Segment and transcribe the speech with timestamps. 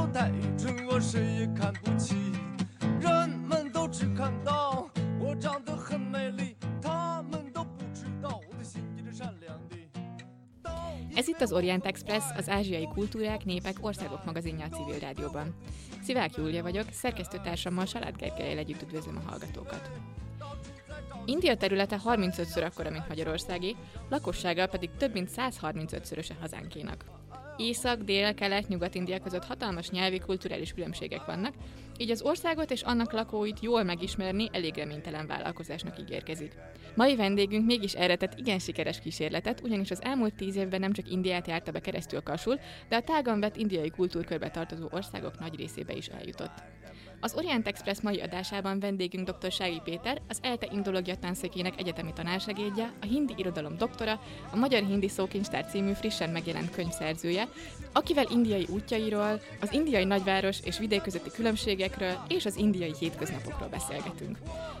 [0.00, 2.14] 手太蠢，我谁也看不起。
[3.00, 4.88] 人们都只看到
[5.18, 9.76] 我长得很美丽，他们都不知道我的心也是善良的。
[11.14, 15.54] Ez itt az Orient Express, az ázsiai kultúrák, népek, országok magazinja a civil rádióban.
[16.02, 19.90] Szivák Júlia vagyok, szerkesztőtársammal Salád Gergelyel együtt üdvözlöm a hallgatókat.
[21.24, 23.76] India területe 35-ször akkora, mint Magyarországi,
[24.08, 27.04] lakossága pedig több mint 135-szöröse hazánkénak.
[27.61, 31.53] Észak, dél, kelet, nyugat-India között hatalmas nyelvi, kulturális különbségek vannak,
[31.97, 36.53] így az országot és annak lakóit jól megismerni elég reménytelen vállalkozásnak ígérkezik.
[36.95, 41.11] Mai vendégünk mégis erre tett igen sikeres kísérletet, ugyanis az elmúlt tíz évben nem csak
[41.11, 45.93] Indiát járta be keresztül kasul, de a tágan vett indiai kultúrkörbe tartozó országok nagy részébe
[45.93, 46.63] is eljutott.
[47.23, 49.51] Az Orient Express mai adásában vendégünk dr.
[49.51, 55.07] Sági Péter, az ELTE Indológia Tanszékének egyetemi tanársegédje, a hindi irodalom doktora, a Magyar Hindi
[55.07, 57.47] Szókincstár című frissen megjelent könyv szerzője,
[57.91, 64.37] akivel indiai útjairól, az indiai nagyváros és vidék közötti különbségekről és az indiai hétköznapokról beszélgetünk.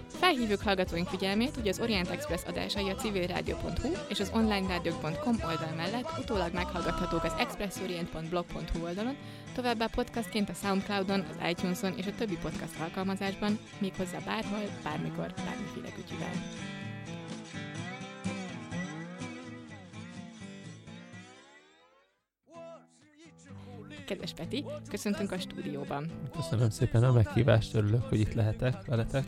[0.07, 6.09] Felhívjuk hallgatóink figyelmét, hogy az Orient Express adásai a civilradio.hu és az onlinerádiók.com oldal mellett
[6.19, 9.15] utólag meghallgathatók az expressorient.blog.hu oldalon,
[9.53, 15.91] továbbá podcastként a Soundcloudon, az iTunes-on és a többi podcast alkalmazásban, méghozzá bárhol, bármikor, bármiféle
[15.95, 16.31] kütyüvel.
[24.05, 26.11] Kedves Peti, köszöntünk a stúdióban.
[26.35, 29.23] Köszönöm szépen a meghívást, örülök, hogy itt lehetek veletek.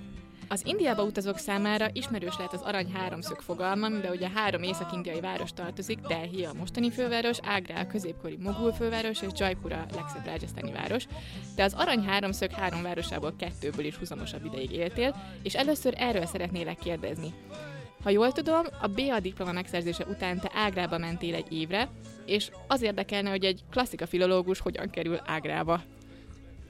[0.47, 5.53] Az Indiába utazók számára ismerős lehet az arany háromszög fogalma, de ugye három észak-indiai város
[5.53, 10.71] tartozik, Delhi a mostani főváros, Ágra a középkori mogul főváros és Jaipur a legszebb rajasztáni
[10.71, 11.05] város.
[11.55, 16.77] De az arany háromszög három városából kettőből is huzamosabb ideig éltél, és először erről szeretnélek
[16.77, 17.33] kérdezni.
[18.04, 21.89] Ha jól tudom, a BA diploma megszerzése után te Ágrába mentél egy évre,
[22.25, 25.81] és az érdekelne, hogy egy klasszika filológus hogyan kerül Ágrába.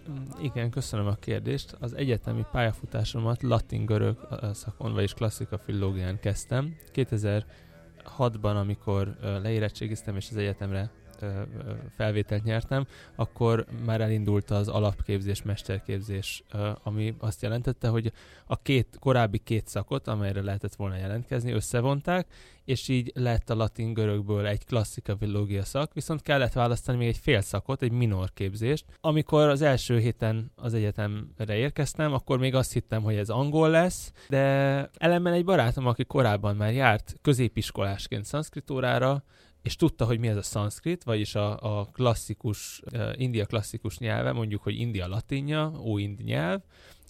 [0.09, 1.75] Mm, Igen, köszönöm a kérdést.
[1.79, 6.75] Az egyetemi pályafutásomat latin-görög szakon, vagyis klasszika filológián kezdtem.
[6.93, 10.91] 2006-ban, amikor leérettségiztem és az egyetemre
[11.95, 12.85] felvételt nyertem,
[13.15, 16.43] akkor már elindult az alapképzés, mesterképzés,
[16.83, 18.11] ami azt jelentette, hogy
[18.45, 22.27] a két korábbi két szakot, amelyre lehetett volna jelentkezni, összevonták,
[22.65, 27.41] és így lett a latin-görögből egy klasszika filológia szak, viszont kellett választani még egy fél
[27.41, 28.85] szakot, egy minor képzést.
[29.01, 34.11] Amikor az első héten az egyetemre érkeztem, akkor még azt hittem, hogy ez angol lesz,
[34.29, 34.39] de
[34.97, 39.23] ellenben egy barátom, aki korábban már járt középiskolásként szanszkritórára,
[39.63, 44.31] és tudta, hogy mi ez a szanszkrit, vagyis a, a klasszikus, uh, India klasszikus nyelve,
[44.31, 46.61] mondjuk, hogy India latinja, óindi nyelv,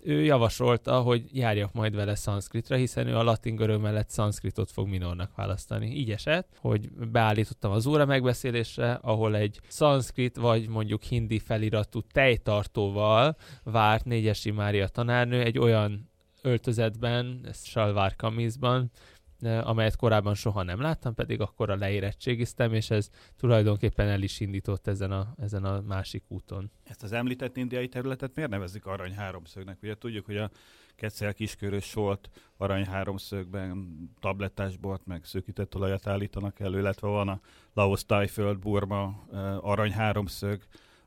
[0.05, 4.87] ő javasolta, hogy járjak majd vele szanszkritra, hiszen ő a latin görög mellett szanszkritot fog
[4.87, 5.95] minornak választani.
[5.95, 13.35] Így esett, hogy beállítottam az óra megbeszélésre, ahol egy szanszkrit vagy mondjuk hindi feliratú tejtartóval
[13.63, 16.09] várt Négyesi Mária tanárnő egy olyan
[16.41, 23.09] öltözetben, salvár kamizban, eh, amelyet korábban soha nem láttam, pedig akkor a leérettségiztem, és ez
[23.37, 26.71] tulajdonképpen el is indított ezen a, ezen a másik úton.
[26.83, 29.77] Ezt az említett indiai területet miért nevezik arany háromszögnek?
[29.81, 30.49] Ugye tudjuk, hogy a
[30.95, 37.39] Kecel kiskörös solt arany háromszögben tablettásbort, meg szőkített olajat állítanak elő, illetve van a
[37.73, 39.23] Laos, Tájföld, Burma
[39.61, 40.61] arany háromszög,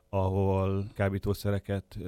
[0.08, 1.98] ahol kábítószereket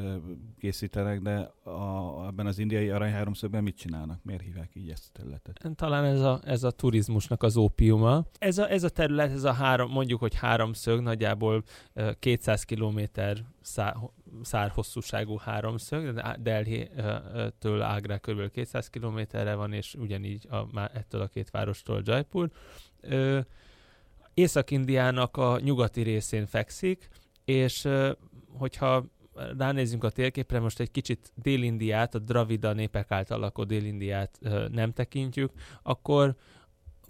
[0.58, 4.24] készítenek, de a, ebben az indiai arany háromszögben mit csinálnak?
[4.24, 5.70] Miért hívják így ezt a területet?
[5.74, 8.24] Talán ez a, ez a turizmusnak az ópiuma.
[8.38, 13.44] Ez a, ez a terület, ez a három, mondjuk, hogy háromszög, nagyjából ö, 200 kilométer
[13.60, 13.96] szá,
[14.42, 18.50] szár hosszúságú háromszög, de Delhi-től Ágra kb.
[18.50, 22.50] 200 kilométerre van, és ugyanígy a, má- ettől a két várostól Jaipur.
[24.34, 27.08] Észak-Indiának a nyugati részén fekszik,
[27.48, 27.88] és
[28.58, 29.04] hogyha
[29.58, 34.38] ránézzünk a térképre, most egy kicsit Dél-Indiát, a Dravida népek által lakott Dél-Indiát
[34.70, 35.52] nem tekintjük,
[35.82, 36.36] akkor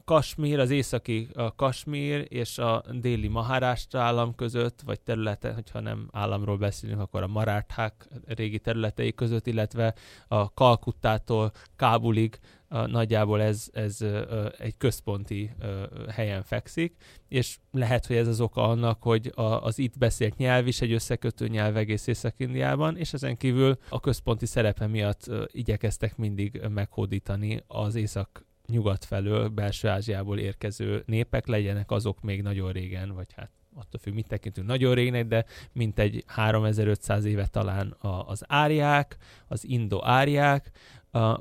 [0.08, 6.08] Kasmír, az északi a Kasmír és a déli Maharashtra állam között, vagy területe, hogyha nem
[6.12, 9.94] államról beszélünk, akkor a Marathák régi területei között, illetve
[10.28, 12.38] a Kalkuttától Kábulig
[12.69, 16.96] a, nagyjából ez, ez ö, egy központi ö, helyen fekszik,
[17.28, 20.93] és lehet, hogy ez az oka annak, hogy a, az itt beszélt nyelv is egy
[20.93, 27.62] összekötő nyelv egész Észak-Indiában, és ezen kívül a központi szerepe miatt ö, igyekeztek mindig meghódítani
[27.66, 33.50] az észak nyugat felől, belső Ázsiából érkező népek, legyenek azok még nagyon régen, vagy hát
[33.75, 39.17] attól függ, mit tekintünk nagyon régnek, de mintegy 3500 éve talán az áriák,
[39.49, 40.70] az indo-áriák,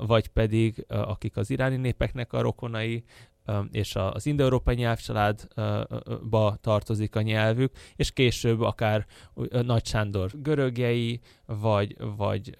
[0.06, 3.04] vagy pedig akik az iráni népeknek a rokonai,
[3.70, 9.06] és az indoeurópai nyelvcsaládba tartozik a nyelvük, és később akár
[9.50, 12.58] Nagy Sándor görögjei, vagy, vagy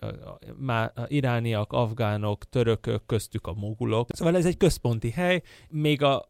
[1.06, 4.08] irániak, afgánok, törökök, köztük a mogulok.
[4.12, 6.28] Szóval ez egy központi hely, még a,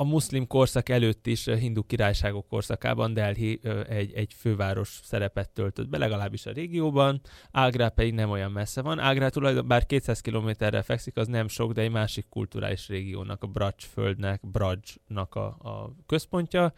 [0.00, 5.98] a muszlim korszak előtt is hindu királyságok korszakában Delhi egy, egy főváros szerepet töltött be,
[5.98, 7.20] legalábbis a régióban.
[7.50, 8.98] Ágrá pedig nem olyan messze van.
[8.98, 13.46] Ágrá tulajdonképpen bár 200 kilométerre fekszik, az nem sok, de egy másik kulturális régiónak, a
[13.46, 16.72] Braj földnek, Brajnak a, a központja.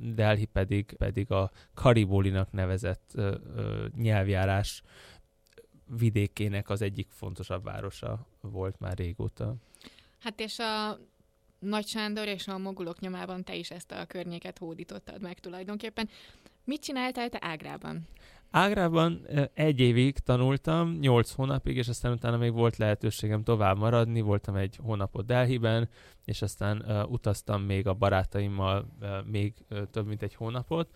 [0.00, 3.14] Delhi pedig, pedig a Karibólinak nevezett
[3.96, 4.82] nyelvjárás
[5.98, 9.54] vidékének az egyik fontosabb városa volt már régóta.
[10.18, 10.98] Hát és a
[11.68, 16.08] nagy Sándor és a mogulok nyomában te is ezt a környéket hódítottad meg tulajdonképpen.
[16.64, 18.08] Mit csináltál te Ágrában?
[18.50, 24.54] Ágrában egy évig tanultam, nyolc hónapig, és aztán utána még volt lehetőségem tovább maradni, voltam
[24.54, 25.88] egy hónapot Delhiben,
[26.24, 30.90] és aztán uh, utaztam még a barátaimmal uh, még uh, több mint egy hónapot.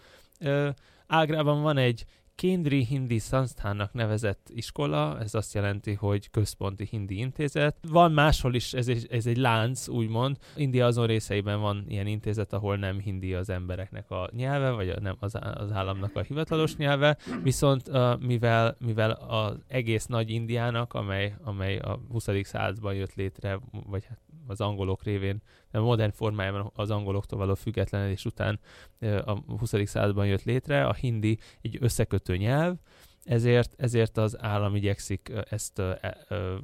[1.06, 7.76] Ágrában van egy Kendri Hindi Sansthának nevezett iskola, ez azt jelenti, hogy központi hindi intézet.
[7.88, 10.36] Van máshol is, ez egy, ez egy lánc, úgymond.
[10.56, 15.16] India azon részeiben van ilyen intézet, ahol nem hindi az embereknek a nyelve, vagy nem
[15.18, 21.34] az, az államnak a hivatalos nyelve, viszont uh, mivel, mivel az egész nagy Indiának, amely,
[21.42, 22.28] amely a 20.
[22.42, 24.18] században jött létre, vagy hát
[24.50, 25.42] az angolok révén,
[25.72, 28.60] a modern formájában az angoloktól való függetlenedés után
[29.00, 29.72] a 20.
[29.84, 32.76] században jött létre, a hindi egy összekötő nyelv,
[33.24, 36.16] ezért, ezért az állam igyekszik ezt e,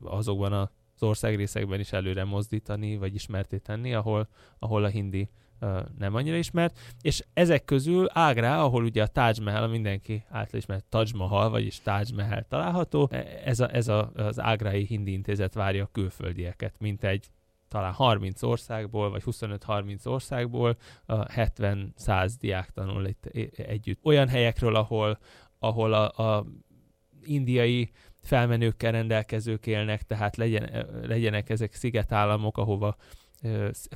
[0.04, 4.28] azokban az országrészekben is előre mozdítani, vagy ismerté tenni, ahol,
[4.58, 5.30] ahol a hindi
[5.98, 10.84] nem annyira ismert, és ezek közül Ágrá, ahol ugye a Taj Mahal, mindenki által ismert
[10.84, 15.54] Taj Mahal, vagyis Taj Mahal található, e, ez, a, ez a, az Ágrái Hindi Intézet
[15.54, 17.30] várja a külföldieket, mint egy
[17.68, 20.76] talán 30 országból, vagy 25-30 országból
[21.08, 23.24] 70-100 diák tanul itt
[23.56, 24.00] együtt.
[24.02, 25.18] Olyan helyekről, ahol,
[25.58, 26.46] ahol a, a
[27.24, 27.90] indiai
[28.22, 32.96] felmenőkkel rendelkezők élnek, tehát legyen, legyenek ezek szigetállamok, ahova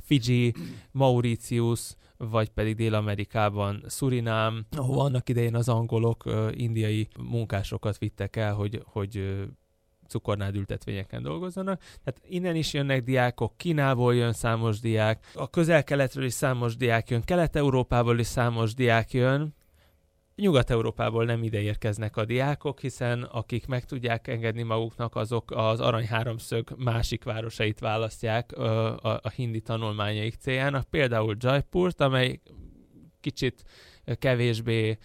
[0.03, 0.53] Fiji,
[0.91, 8.81] Mauritius, vagy pedig Dél-Amerikában Surinám, ahol annak idején az angolok indiai munkásokat vittek el, hogy,
[8.85, 9.43] hogy
[10.11, 11.79] cukornád ültetvényeken dolgozzanak.
[11.79, 17.21] Tehát innen is jönnek diákok, Kínából jön számos diák, a közel-keletről is számos diák jön,
[17.21, 19.53] Kelet-Európából is számos diák jön,
[20.35, 26.07] Nyugat-Európából nem ide érkeznek a diákok, hiszen akik meg tudják engedni maguknak, azok az Arany
[26.07, 32.39] Háromszög másik városait választják a, a, a hindi tanulmányaik céljának, például Jaipurt, amely
[33.19, 33.63] kicsit
[34.19, 34.97] kevésbé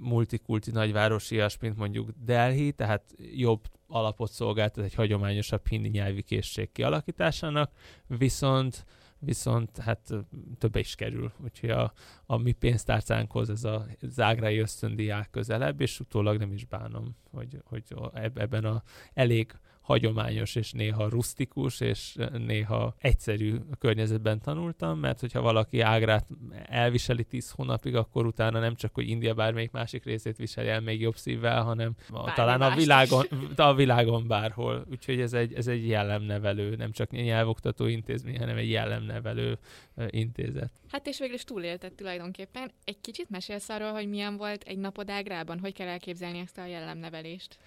[0.00, 7.70] multikulti nagyvárosias, mint mondjuk Delhi, tehát jobb alapot szolgáltat egy hagyományosabb hindi nyelvi készség kialakításának,
[8.06, 8.84] viszont
[9.22, 10.12] viszont hát
[10.58, 11.32] többe is kerül.
[11.44, 11.92] Úgyhogy a,
[12.26, 17.84] a mi pénztárcánkhoz ez a zágrai ösztöndiák közelebb, és utólag nem is bánom, hogy, hogy
[18.14, 18.82] ebben a
[19.14, 19.58] elég
[19.90, 26.26] hagyományos és néha rustikus és néha egyszerű környezetben tanultam, mert hogyha valaki ágrát
[26.68, 31.00] elviseli tíz hónapig, akkor utána nem csak, hogy India bármelyik másik részét viseli el még
[31.00, 33.26] jobb szívvel, hanem a, talán a világon,
[33.56, 34.86] a világon bárhol.
[34.90, 39.58] Úgyhogy ez egy, ez egy jellemnevelő, nem csak nyelvoktató intézmény, hanem egy jellemnevelő
[40.06, 40.70] intézet.
[40.88, 42.70] Hát és végül is túlélted tulajdonképpen.
[42.84, 46.66] Egy kicsit mesélsz arról, hogy milyen volt egy napod Ágrában, hogy kell elképzelni ezt a
[46.66, 47.58] jellemnevelést?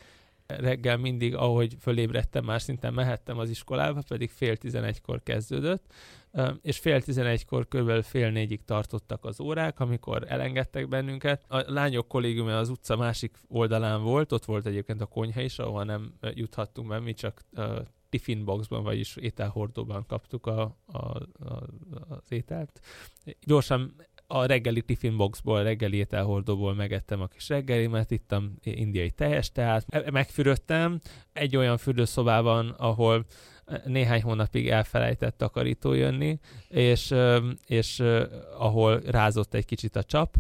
[0.60, 5.94] Reggel mindig, ahogy fölébredtem, már szinte mehettem az iskolába, pedig fél tizenegykor kezdődött,
[6.62, 11.46] és fél tizenegykor körülbelül fél négyig tartottak az órák, amikor elengedtek bennünket.
[11.48, 15.84] A lányok kollégiuma az utca másik oldalán volt, ott volt egyébként a konyha is, ahol
[15.84, 17.44] nem juthattunk be, mi csak
[18.44, 21.24] boxban, vagyis ételhordóban kaptuk a, a, a,
[22.08, 22.80] az ételt.
[23.46, 23.96] Gyorsan
[24.34, 30.12] a reggeli tiffin boxból, reggeli ételhordóból megettem a kis reggelimet, ittam indiai tejes tehát e,
[30.12, 31.00] megfürödtem
[31.34, 33.26] egy olyan fürdőszobában, ahol
[33.86, 37.14] néhány hónapig elfelejtett takarító jönni, és,
[37.66, 38.04] és
[38.58, 40.36] ahol rázott egy kicsit a csap,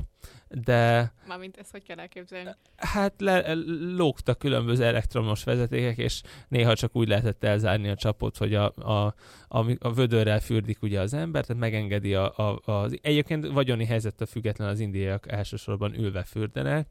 [0.61, 1.13] de...
[1.27, 2.49] Mármint ezt hogy kell elképzelni?
[2.75, 3.53] Hát le,
[3.95, 9.15] lógtak különböző elektromos vezetékek, és néha csak úgy lehetett elzárni a csapot, hogy a, a,
[9.47, 12.99] a, a vödörrel fürdik ugye az ember, tehát megengedi a, a, az...
[13.01, 16.87] Egyébként vagyoni helyzettől független az indiaiak elsősorban ülve fürdenek,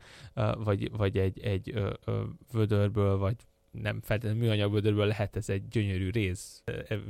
[0.54, 3.36] vagy, vagy egy, egy ö, ö, vödörből, vagy
[3.72, 6.62] nem feltétlenül műanyagbödörből lehet ez egy gyönyörű rész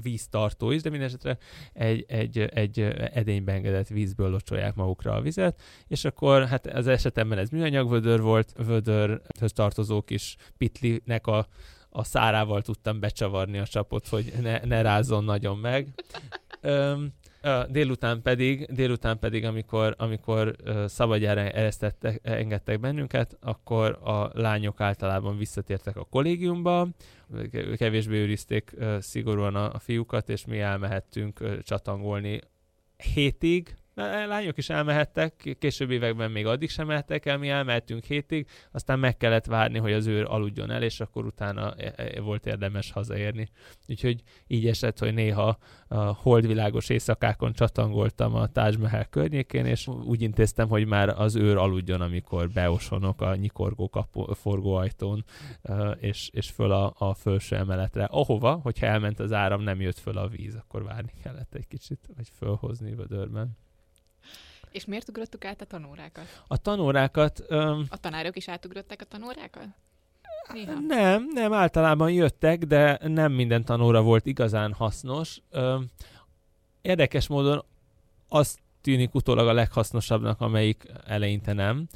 [0.02, 1.38] víztartó is, de mindesetre
[1.72, 2.80] egy, egy, egy
[3.12, 8.52] edénybe engedett vízből locsolják magukra a vizet, és akkor hát az esetemben ez műanyagbödör volt,
[8.56, 11.46] vödörhöz tartozó kis pitlinek a,
[11.88, 15.88] a szárával tudtam becsavarni a csapot, hogy ne, ne rázzon nagyon meg.
[16.60, 17.12] Öm,
[17.68, 20.56] délután pedig, délután pedig, amikor, amikor
[20.86, 26.88] szabadjára eresztettek, engedtek bennünket, akkor a lányok általában visszatértek a kollégiumba,
[27.50, 32.40] ke- kevésbé őrizték szigorúan a, a fiúkat, és mi elmehettünk csatangolni
[33.14, 38.98] hétig, lányok is elmehettek, később években még addig sem mehettek el, mi elmehettünk hétig, aztán
[38.98, 42.90] meg kellett várni, hogy az őr aludjon el, és akkor utána e- e- volt érdemes
[42.90, 43.50] hazaérni.
[43.88, 45.58] Úgyhogy így esett, hogy néha
[45.88, 51.56] a holdvilágos éjszakákon csatangoltam a Taj Mahal környékén, és úgy intéztem, hogy már az őr
[51.56, 55.24] aludjon, amikor beosonok a nyikorgó kapu, forgóajtón,
[56.00, 58.04] és, és föl a, a felső emeletre.
[58.04, 62.08] Ahova, hogyha elment az áram, nem jött föl a víz, akkor várni kellett egy kicsit,
[62.16, 63.56] vagy fölhozni vödörben.
[64.72, 66.42] És miért ugrottuk át a tanórákat?
[66.46, 67.44] A tanórákat...
[67.48, 69.66] Öm, A tanárok is átugrották a tanórákat?
[70.52, 70.72] Néha.
[70.86, 75.40] Nem, nem, általában jöttek, de nem minden tanóra volt igazán hasznos.
[75.50, 75.78] Ö,
[76.82, 77.64] érdekes módon
[78.28, 81.86] azt tűnik utólag a leghasznosabbnak, amelyik eleinte nem.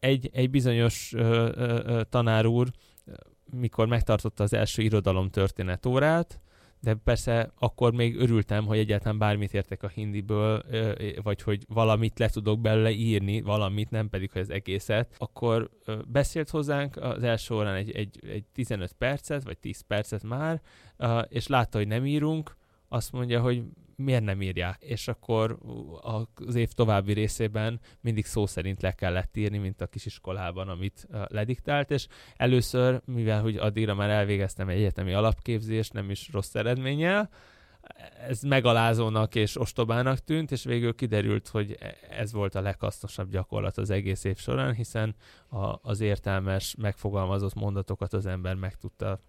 [0.00, 2.70] Egy, egy bizonyos ö, ö, tanár úr,
[3.50, 6.40] mikor megtartotta az első irodalom történet órát,
[6.80, 10.62] de persze akkor még örültem, hogy egyáltalán bármit értek a hindiből,
[11.22, 15.14] vagy hogy valamit le tudok belőle írni, valamit, nem pedig, hogy az egészet.
[15.18, 15.70] Akkor
[16.08, 20.60] beszélt hozzánk az első órán egy, egy, egy 15 percet, vagy 10 percet már,
[21.28, 22.56] és látta, hogy nem írunk,
[22.88, 23.62] azt mondja, hogy
[24.00, 24.82] miért nem írják.
[24.82, 25.58] És akkor
[26.34, 31.90] az év további részében mindig szó szerint le kellett írni, mint a kisiskolában, amit lediktált,
[31.90, 37.30] és először, mivel hogy addigra már elvégeztem egy egyetemi alapképzést, nem is rossz eredménnyel,
[38.28, 41.78] ez megalázónak és ostobának tűnt, és végül kiderült, hogy
[42.10, 45.14] ez volt a leghasznosabb gyakorlat az egész év során, hiszen
[45.48, 49.20] a, az értelmes, megfogalmazott mondatokat az ember meg tudta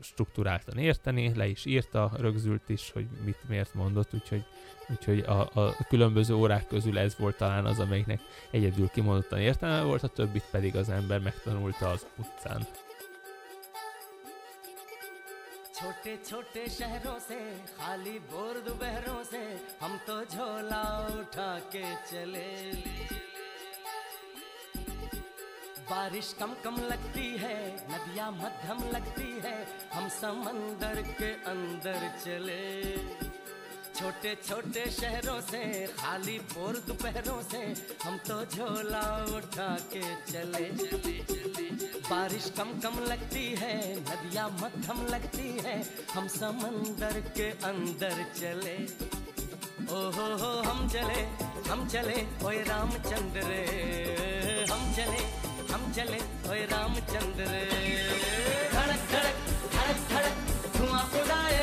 [0.00, 4.44] struktúráltan érteni, le is írta, rögzült is, hogy mit miért mondott, úgyhogy,
[4.88, 8.20] úgyhogy a, a különböző órák közül ez volt talán az, amelyiknek
[8.50, 12.66] egyedül kimondottan értelme volt, a többit pedig az ember megtanulta az utcán.
[15.80, 17.38] छोटे छोटे शहरों से
[17.76, 19.42] खाली बोर दोपहरों से
[19.80, 20.82] हम तो झोला
[21.18, 23.31] उठा के चले
[25.83, 27.55] बारिश कम कम लगती है,
[27.91, 29.55] नदियाँ मध्यम लगती है,
[29.93, 32.97] हम समंदर के अंदर चले।
[33.93, 37.61] छोटे छोटे शहरों से, खाली बोर दोपहरों से,
[38.03, 39.03] हम तो झोला
[39.35, 41.69] उठा के चले। चले चले
[42.09, 45.77] बारिश कम कम लगती है, नदियाँ मध्यम लगती है,
[46.13, 48.77] हम समंदर के अंदर चले।
[49.93, 51.21] ओ हो हो हम चले
[51.69, 53.47] हम चले, ओए रामचंद्र
[54.71, 55.42] हम चले।
[55.73, 57.45] हम चले ओए रामचंद्र
[58.73, 59.37] धड़क धड़क
[59.75, 61.61] धड़क धड़क धुआँ उड़ाए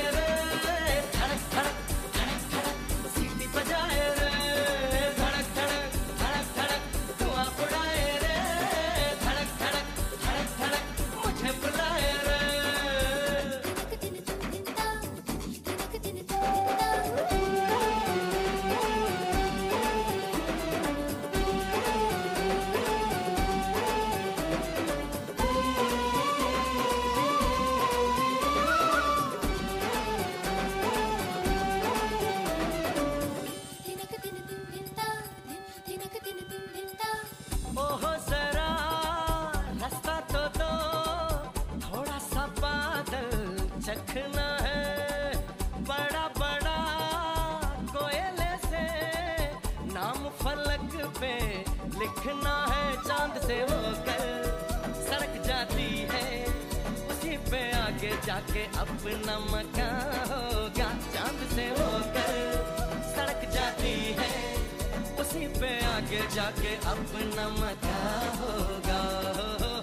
[66.10, 67.98] आगे जाके अपना मज़ा
[68.38, 68.98] होगा।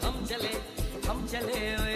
[0.03, 0.51] हम चले
[1.07, 1.95] हम चले ओए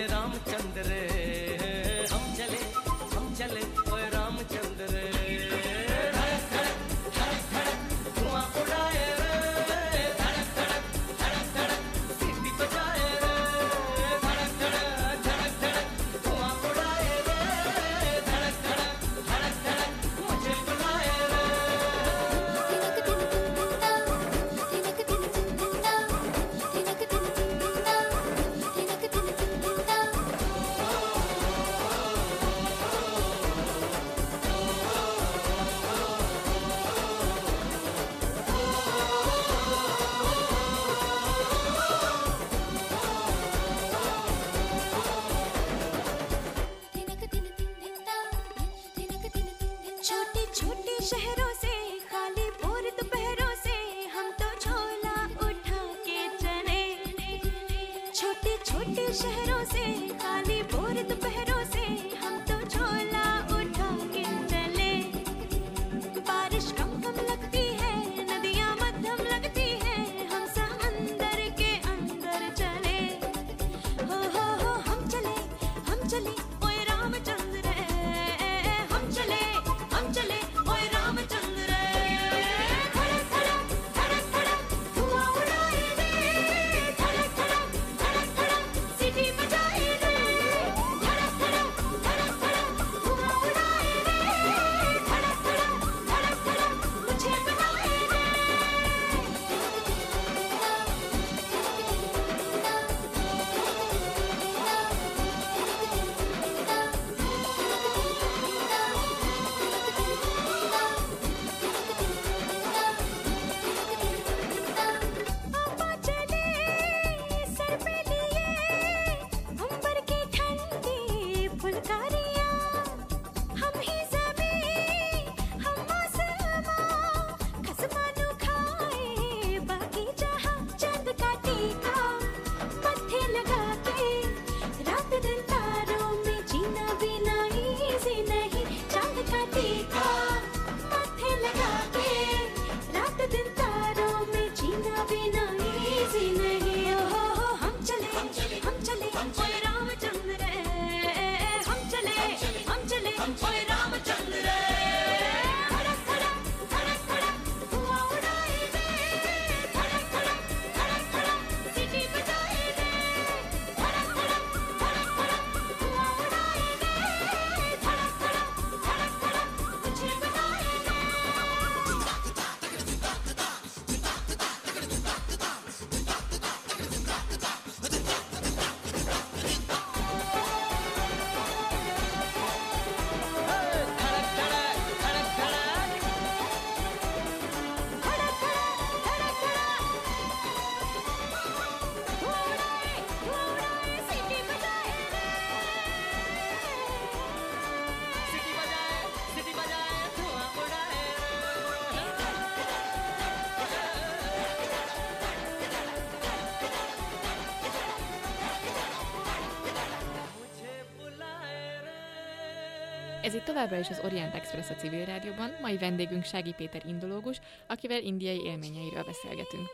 [213.23, 217.41] Ez itt továbbra is az Orient Express a civil rádióban, mai vendégünk Sági Péter indológus,
[217.67, 219.67] akivel indiai élményeiről beszélgetünk.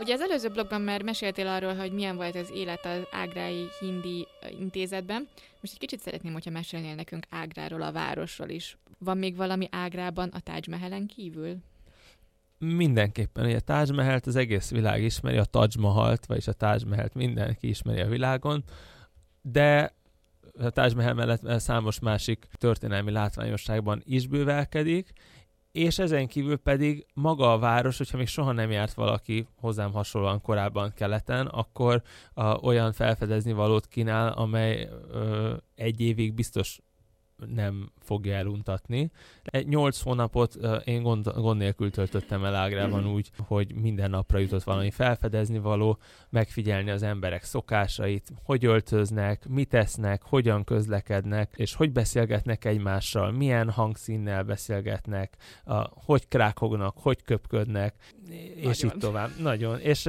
[0.00, 4.26] Ugye az előző blogban már meséltél arról, hogy milyen volt az élet az Ágrái Hindi
[4.58, 5.28] intézetben.
[5.60, 8.76] Most egy kicsit szeretném, hogyha mesélnél nekünk Ágráról, a városról is.
[8.98, 11.56] Van még valami Ágrában a Taj Mahalen kívül?
[12.58, 16.78] Mindenképpen, ugye a Taj Mahalt az egész világ ismeri, a Taj Mahalt, vagyis a Taj
[16.86, 18.64] Mahalt mindenki ismeri a világon,
[19.42, 19.96] de
[20.58, 25.12] a Taj Mahal mellett számos másik történelmi látványosságban is bővelkedik,
[25.72, 30.40] és ezen kívül pedig maga a város, hogyha még soha nem járt valaki hozzám hasonlóan
[30.40, 36.78] korábban keleten, akkor a, olyan felfedezni valót kínál, amely ö, egy évig biztos
[37.46, 39.10] nem fogja eluntatni.
[39.42, 44.62] Egy nyolc hónapot én gond, gond nélkül töltöttem el Ágrában úgy, hogy minden napra jutott
[44.62, 45.98] valami felfedezni való,
[46.30, 53.70] megfigyelni az emberek szokásait, hogy öltöznek, mit esznek, hogyan közlekednek, és hogy beszélgetnek egymással, milyen
[53.70, 57.94] hangszínnel beszélgetnek, a, hogy krákognak, hogy köpködnek,
[58.54, 58.96] és Nagyon.
[58.96, 59.30] így tovább.
[59.40, 59.80] Nagyon.
[59.80, 60.08] És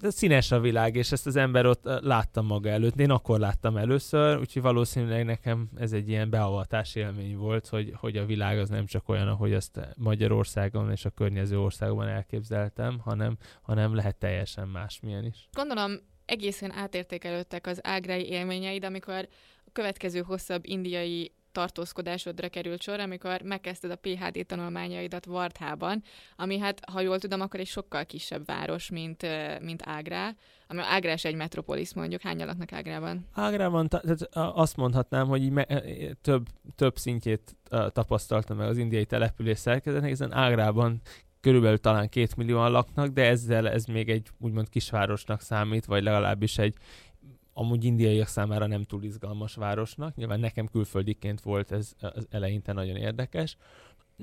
[0.00, 3.00] de színes a világ, és ezt az ember ott ö, látta maga előtt.
[3.00, 8.16] Én akkor láttam először, úgyhogy valószínűleg nekem ez egy ilyen beavatás élmény volt, hogy, hogy
[8.16, 13.36] a világ az nem csak olyan, ahogy azt Magyarországon és a környező országban elképzeltem, hanem,
[13.62, 15.48] hanem lehet teljesen másmilyen is.
[15.52, 15.92] Gondolom
[16.24, 19.28] egészen átértékelődtek az ágrái élményeid, amikor
[19.64, 26.02] a következő hosszabb indiai tartózkodásodra került sor, amikor megkezdted a PhD tanulmányaidat Vardhában,
[26.36, 29.26] ami hát, ha jól tudom, akkor egy sokkal kisebb város, mint,
[29.60, 30.34] mint Ágrá,
[30.68, 32.20] ami Ágrá is egy metropolis mondjuk.
[32.20, 33.26] Hányan laknak Ágrában?
[33.32, 35.82] Ágrában tehát azt mondhatnám, hogy me-
[36.22, 37.56] több, több szintjét
[37.92, 41.00] tapasztaltam meg az indiai település szerkezetnek, hiszen Ágrában
[41.40, 46.58] körülbelül talán két millióan laknak, de ezzel ez még egy úgymond kisvárosnak számít, vagy legalábbis
[46.58, 46.74] egy
[47.60, 50.14] amúgy indiaiak számára nem túl izgalmas városnak.
[50.14, 53.56] Nyilván nekem külföldiként volt ez az eleinte nagyon érdekes.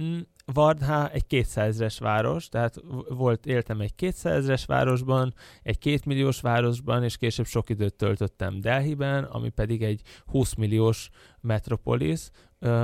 [0.01, 6.41] Mm, Vardha egy 200 ezres város, tehát volt, éltem egy 200 ezres városban, egy kétmilliós
[6.41, 11.09] városban, és később sok időt töltöttem Delhiben, ami pedig egy 20 milliós
[11.41, 12.29] metropolis,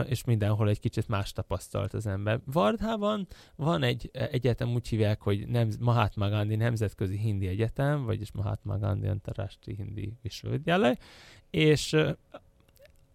[0.06, 2.40] és mindenhol egy kicsit más tapasztalt az ember.
[2.46, 8.78] Vardhában van egy egyetem, úgy hívják, hogy nem, Mahatma Gandhi Nemzetközi Hindi Egyetem, vagyis Mahatma
[8.78, 10.98] Gandhi Antarasti Hindi Visvövidyalaj,
[11.50, 11.94] és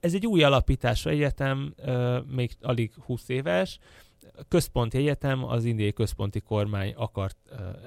[0.01, 1.75] ez egy új alapítású egyetem,
[2.27, 3.79] még alig 20 éves,
[4.49, 7.37] központi egyetem, az indiai központi kormány akart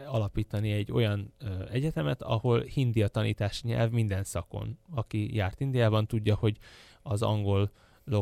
[0.08, 1.34] alapítani egy olyan
[1.72, 4.78] egyetemet, ahol hindi a tanítási nyelv minden szakon.
[4.90, 6.58] Aki járt Indiában, tudja, hogy
[7.02, 7.72] az angolok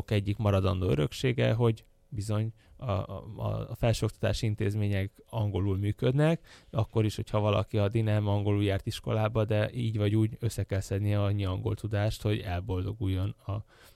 [0.06, 7.40] egyik maradandó öröksége, hogy bizony a, a, a felsőoktatási intézmények angolul működnek, akkor is, hogyha
[7.40, 11.74] valaki addig nem angolul járt iskolába, de így vagy úgy össze kell szednie annyi angol
[11.74, 13.52] tudást, hogy elboldoguljon a,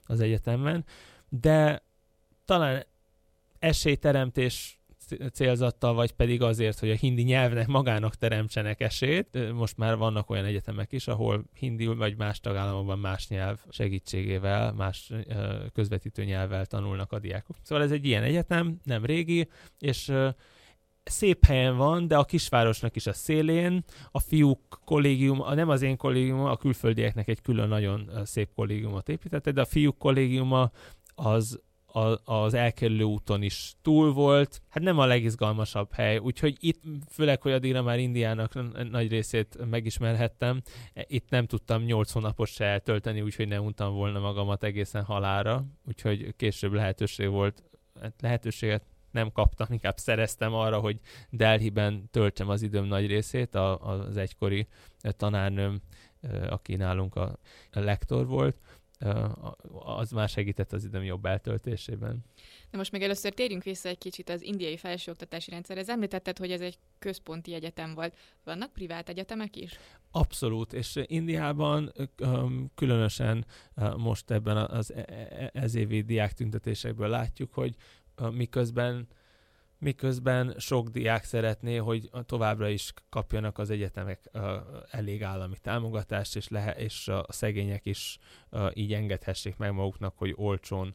[0.07, 0.85] az egyetemen.
[1.29, 1.83] De
[2.45, 2.87] talán
[3.59, 4.79] esélyteremtés
[5.33, 9.53] célzattal, vagy pedig azért, hogy a hindi nyelvnek magának teremtsenek esélyt.
[9.53, 15.13] Most már vannak olyan egyetemek is, ahol hindi vagy más tagállamokban más nyelv segítségével, más
[15.73, 17.57] közvetítő nyelvvel tanulnak a diákok.
[17.63, 20.13] Szóval ez egy ilyen egyetem, nem régi, és
[21.05, 25.97] szép helyen van, de a kisvárosnak is a szélén, a fiúk kollégium, nem az én
[25.97, 30.71] kollégium, a külföldieknek egy külön nagyon szép kollégiumot építette, de a fiúk kollégiuma
[31.15, 31.63] az
[31.97, 34.63] a, az elkerülő úton is túl volt.
[34.69, 38.53] Hát nem a legizgalmasabb hely, úgyhogy itt, főleg, hogy addigra már Indiának
[38.91, 40.63] nagy részét megismerhettem,
[40.95, 45.65] e, itt nem tudtam 8 hónapot se eltölteni, úgyhogy nem untam volna magamat egészen halára,
[45.87, 47.63] úgyhogy később lehetőség volt,
[48.01, 53.81] hát lehetőséget nem kaptam, inkább szereztem arra, hogy Delhiben töltsem az időm nagy részét, a,
[53.81, 54.67] az egykori
[55.01, 55.81] tanárnőm,
[56.21, 57.39] ö, aki nálunk a,
[57.71, 58.57] lektor volt,
[59.85, 62.25] az már segített az időm jobb eltöltésében.
[62.71, 65.89] De most még először térjünk vissza egy kicsit az indiai felsőoktatási rendszerhez.
[65.89, 68.17] Említetted, hogy ez egy központi egyetem volt.
[68.45, 69.79] Vannak privát egyetemek is?
[70.11, 71.93] Abszolút, és Indiában
[72.75, 73.47] különösen
[73.97, 77.75] most ebben az e- e- ez évi diák tüntetésekből látjuk, hogy
[78.31, 79.09] miközben
[79.85, 84.31] miközben sok diák szeretné, hogy továbbra is kapjanak az egyetemek
[84.91, 88.19] elég állami támogatást, és, lehe, és a szegények is
[88.75, 90.95] így engedhessék meg maguknak, hogy olcsón,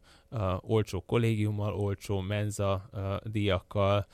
[0.59, 2.89] olcsó kollégiummal, olcsó menza
[3.23, 4.07] díjakkal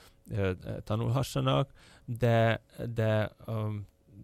[0.83, 1.71] tanulhassanak,
[2.05, 3.35] de, de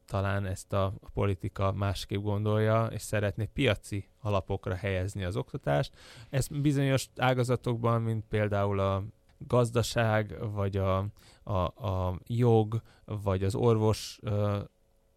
[0.06, 5.94] talán ezt a politika másképp gondolja, és szeretné piaci alapokra helyezni az oktatást.
[6.30, 9.04] Ez bizonyos ágazatokban, mint például a
[9.48, 11.06] gazdaság, vagy a,
[11.44, 11.54] a,
[11.88, 14.60] a jog, vagy az orvos ö,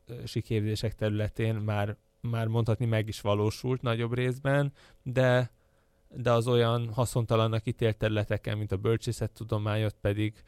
[0.06, 5.52] ö, képzések területén már, már mondhatni meg is valósult nagyobb részben, de
[6.16, 10.42] de az olyan haszontalannak ítélt területeken, mint a bölcsészettudományot pedig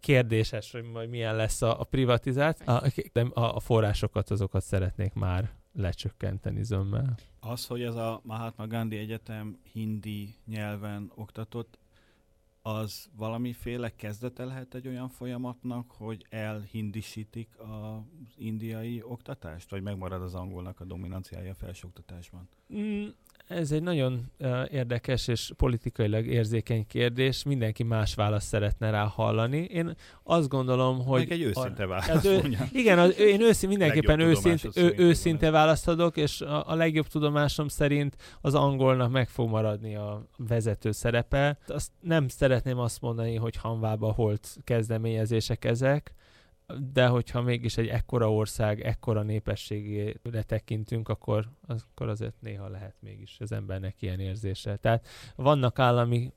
[0.00, 2.74] kérdéses, hogy majd milyen lesz a, a privatizáció.
[2.74, 7.14] A, a, a forrásokat, azokat szeretnék már lecsökkenteni zömmel.
[7.40, 11.78] Az, hogy ez a Mahatma Gandhi Egyetem hindi nyelven oktatott,
[12.62, 18.00] az valamiféle kezdete lehet egy olyan folyamatnak, hogy elhindisítik az
[18.36, 22.48] indiai oktatást, vagy megmarad az angolnak a dominanciája a felsőoktatásban?
[22.76, 23.06] Mm,
[23.50, 24.30] ez egy nagyon
[24.70, 27.42] érdekes és politikailag érzékeny kérdés.
[27.42, 29.58] Mindenki más választ szeretne rá hallani.
[29.58, 31.18] Én azt gondolom, hogy...
[31.18, 32.58] Meg egy őszinte a- válasz, Hát ő-.
[32.72, 37.68] Igen, az, én őszint, mindenképpen őszint, ő, őszinte választ adok, és a, a legjobb tudomásom
[37.68, 41.58] szerint az angolnak meg fog maradni a vezető szerepe.
[41.66, 46.14] Azt nem szeretném azt mondani, hogy hanvába holt kezdeményezések ezek,
[46.92, 53.36] de hogyha mégis egy ekkora ország, ekkora népességére tekintünk, akkor, akkor azért néha lehet mégis
[53.40, 54.76] az embernek ilyen érzése.
[54.76, 55.06] Tehát
[55.36, 56.32] vannak állami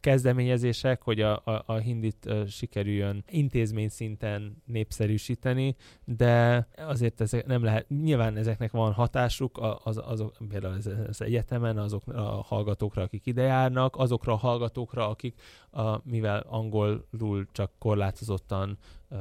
[0.00, 7.64] kezdeményezések, hogy a, a, a hindit uh, sikerüljön intézmény szinten népszerűsíteni, de azért ezek nem
[7.64, 13.26] lehet, nyilván ezeknek van hatásuk az, azok, például az, az egyetemen, azok a hallgatókra, akik
[13.26, 15.40] ide járnak, azokra a hallgatókra, akik
[15.70, 18.78] a, mivel angolul csak korlátozottan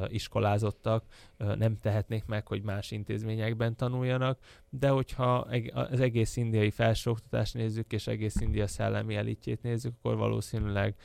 [0.07, 1.05] iskolázottak,
[1.37, 5.35] nem tehetnék meg, hogy más intézményekben tanuljanak, de hogyha
[5.73, 10.95] az egész indiai felsőoktatást nézzük, és egész India szellemi elitjét nézzük, akkor valószínűleg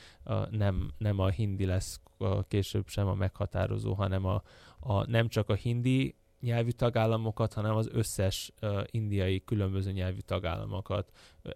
[0.49, 1.99] nem, nem a hindi lesz
[2.47, 4.43] később sem a meghatározó, hanem a,
[4.79, 8.53] a, nem csak a hindi nyelvű tagállamokat, hanem az összes
[8.85, 11.11] indiai különböző nyelvű tagállamokat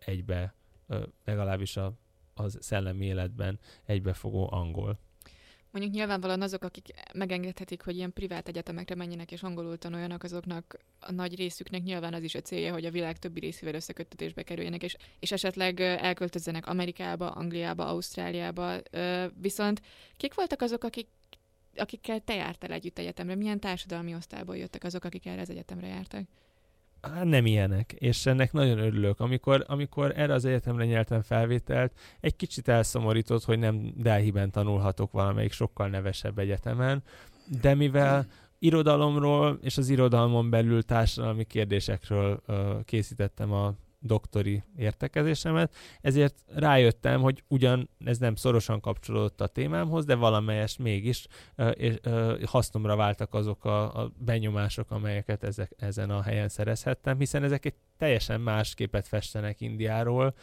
[0.05, 0.55] egybe,
[1.25, 1.93] legalábbis a,
[2.33, 4.99] az szellemi életben egybefogó angol.
[5.71, 11.11] Mondjuk nyilvánvalóan azok, akik megengedhetik, hogy ilyen privát egyetemekre menjenek és angolul tanuljanak, azoknak a
[11.11, 14.95] nagy részüknek nyilván az is a célja, hogy a világ többi részével összeköttetésbe kerüljenek, és,
[15.19, 18.75] és esetleg elköltözzenek Amerikába, Angliába, Ausztráliába.
[19.41, 19.81] Viszont
[20.17, 21.07] kik voltak azok, akik
[21.75, 23.35] akikkel te jártál együtt egyetemre?
[23.35, 26.27] Milyen társadalmi osztályból jöttek azok, akik erre az egyetemre jártak?
[27.01, 29.19] Hát nem ilyenek, és ennek nagyon örülök.
[29.19, 35.51] Amikor, amikor erre az egyetemre nyertem felvételt, egy kicsit elszomorított, hogy nem Delhiben tanulhatok valamelyik
[35.51, 37.03] sokkal nevesebb egyetemen,
[37.61, 38.25] de mivel
[38.59, 47.43] irodalomról és az irodalmon belül társadalmi kérdésekről ö, készítettem a doktori értekezésemet, ezért rájöttem, hogy
[47.47, 54.11] ugyan ez nem szorosan kapcsolódott a témámhoz, de valamelyest mégis ö, hasznomra váltak azok a,
[54.17, 60.33] benyomások, amelyeket ezek, ezen a helyen szerezhettem, hiszen ezek egy teljesen más képet festenek Indiáról,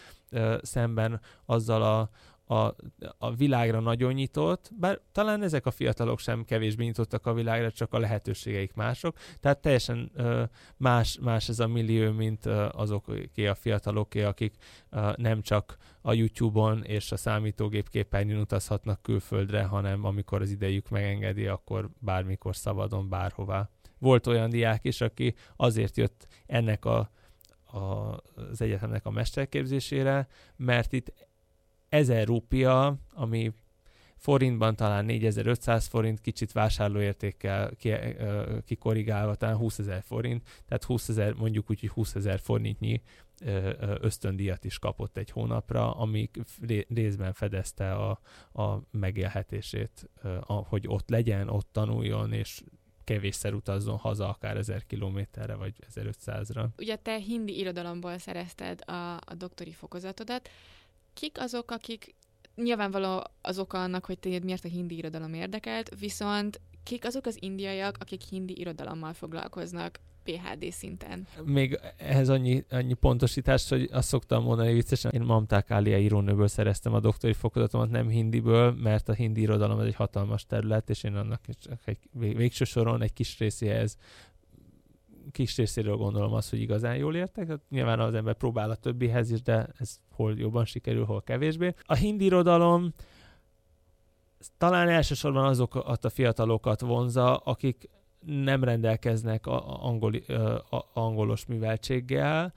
[0.62, 2.10] szemben azzal a,
[2.48, 2.74] a,
[3.18, 7.92] a világra nagyon nyitott, bár talán ezek a fiatalok sem kevésbé nyitottak a világra, csak
[7.92, 9.16] a lehetőségeik mások.
[9.40, 10.12] Tehát teljesen
[10.76, 14.54] más, más ez a millió, mint azoké a fiataloké, akik
[15.16, 21.46] nem csak a YouTube-on és a számítógép képernyőn utazhatnak külföldre, hanem amikor az idejük megengedi,
[21.46, 23.70] akkor bármikor szabadon bárhová.
[23.98, 27.10] Volt olyan diák is, aki azért jött ennek a,
[27.64, 27.78] a,
[28.34, 31.12] az egyetemnek a mesterképzésére, mert itt
[31.88, 33.52] 1000 rupia, ami
[34.16, 37.92] forintban talán 4500 forint, kicsit vásárlóértékkel ki,
[38.64, 43.02] kikorrigálva, talán 20 ezer forint, tehát 20 ezer, mondjuk úgy, hogy 20 ezer forintnyi
[44.00, 46.30] ösztöndíjat is kapott egy hónapra, ami
[46.66, 48.20] ré- részben fedezte a,
[48.52, 50.10] a megélhetését,
[50.44, 52.62] hogy ott legyen, ott tanuljon, és
[53.04, 56.66] kevésszer utazzon haza, akár 1000 kilométerre, vagy 1500-ra.
[56.78, 60.48] Ugye te hindi irodalomból szerezted a, a doktori fokozatodat.
[61.20, 62.14] Kik azok, akik
[62.54, 67.36] nyilvánvaló az oka annak, hogy téged miért a hindi irodalom érdekelt, viszont kik azok az
[67.40, 71.26] indiaiak, akik hindi irodalommal foglalkoznak PHD szinten?
[71.44, 76.94] Még ehhez annyi, annyi pontosítás, hogy azt szoktam mondani viccesen, én Mamták Ália írónőből szereztem
[76.94, 81.14] a doktori fokozatomat, nem hindiből, mert a hindi irodalom ez egy hatalmas terület, és én
[81.14, 81.40] annak
[81.84, 83.96] egy vég- végső soron egy kis részéhez
[85.32, 87.48] kis részéről gondolom azt, hogy igazán jól értek.
[87.48, 91.74] Hát nyilván az ember próbál a többihez is, de ez hol jobban sikerül, hol kevésbé.
[91.82, 92.92] A hindi irodalom
[94.58, 97.88] talán elsősorban azokat a fiatalokat vonza, akik
[98.26, 100.24] nem rendelkeznek a, angoli,
[100.70, 102.54] a angolos műveltséggel,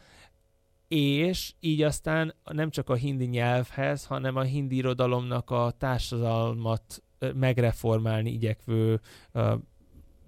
[0.88, 7.04] és így aztán nem csak a hindi nyelvhez, hanem a hindi irodalomnak a társadalmat
[7.34, 9.00] megreformálni igyekvő
[9.32, 9.56] ö,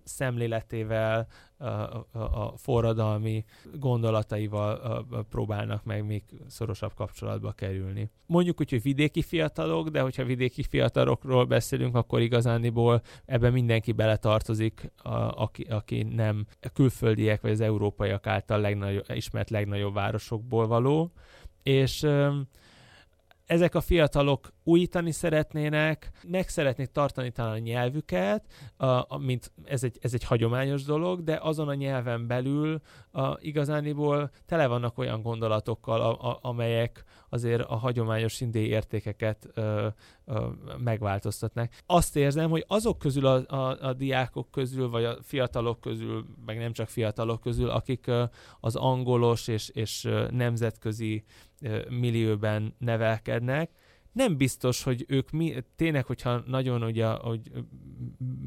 [0.03, 1.27] szemléletével,
[1.63, 8.10] a, forradalmi gondolataival próbálnak meg még szorosabb kapcsolatba kerülni.
[8.26, 14.91] Mondjuk úgy, hogy vidéki fiatalok, de hogyha vidéki fiatalokról beszélünk, akkor igazániból ebben mindenki beletartozik,
[15.36, 21.12] aki, aki nem külföldiek vagy az európaiak által legnagyobb, ismert legnagyobb városokból való,
[21.63, 22.08] és
[23.45, 28.45] ezek a fiatalok újítani szeretnének, meg szeretnék tartani talán a nyelvüket,
[28.78, 34.32] a, mint ez egy, ez egy hagyományos dolog, de azon a nyelven belül a, igazániból
[34.45, 39.88] tele vannak olyan gondolatokkal, a, a, amelyek azért a hagyományos indiai értékeket ö,
[40.26, 40.47] ö,
[40.78, 41.71] megváltoztatnak.
[41.86, 46.58] Azt érzem, hogy azok közül a, a, a diákok közül, vagy a fiatalok közül, meg
[46.58, 48.23] nem csak fiatalok közül, akik ö,
[48.60, 51.23] az angolos és, és nemzetközi
[51.62, 53.69] ö, millióben nevelkednek,
[54.13, 57.52] nem biztos, hogy ők mi, tényleg, hogyha nagyon ugye, hogy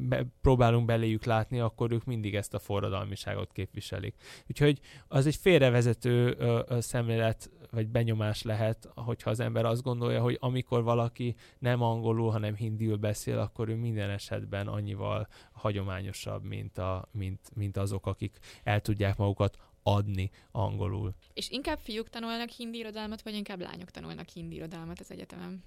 [0.09, 4.15] be, próbálunk beléjük látni, akkor ők mindig ezt a forradalmiságot képviselik.
[4.49, 10.21] Úgyhogy az egy félrevezető ö, ö, szemlélet vagy benyomás lehet, hogyha az ember azt gondolja,
[10.21, 16.77] hogy amikor valaki nem angolul, hanem hindiül beszél, akkor ő minden esetben annyival hagyományosabb, mint,
[16.77, 21.13] a, mint, mint azok, akik el tudják magukat adni angolul.
[21.33, 25.63] És inkább fiúk tanulnak hindi irodalmat, vagy inkább lányok tanulnak hindi irodalmat az egyetemen?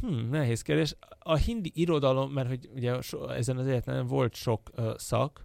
[0.00, 0.96] Hmm, nehéz kérdés.
[1.18, 5.44] A hindi irodalom, mert hogy ugye so, ezen az egyetemen volt sok uh, szak,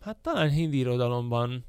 [0.00, 1.64] hát talán hindi irodalomban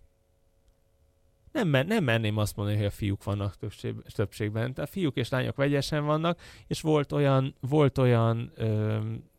[1.52, 4.74] nem, men- nem merném azt mondani, hogy a fiúk vannak többség, többségben.
[4.74, 8.52] Tehát fiúk és lányok vegyesen vannak, és volt olyan, volt olyan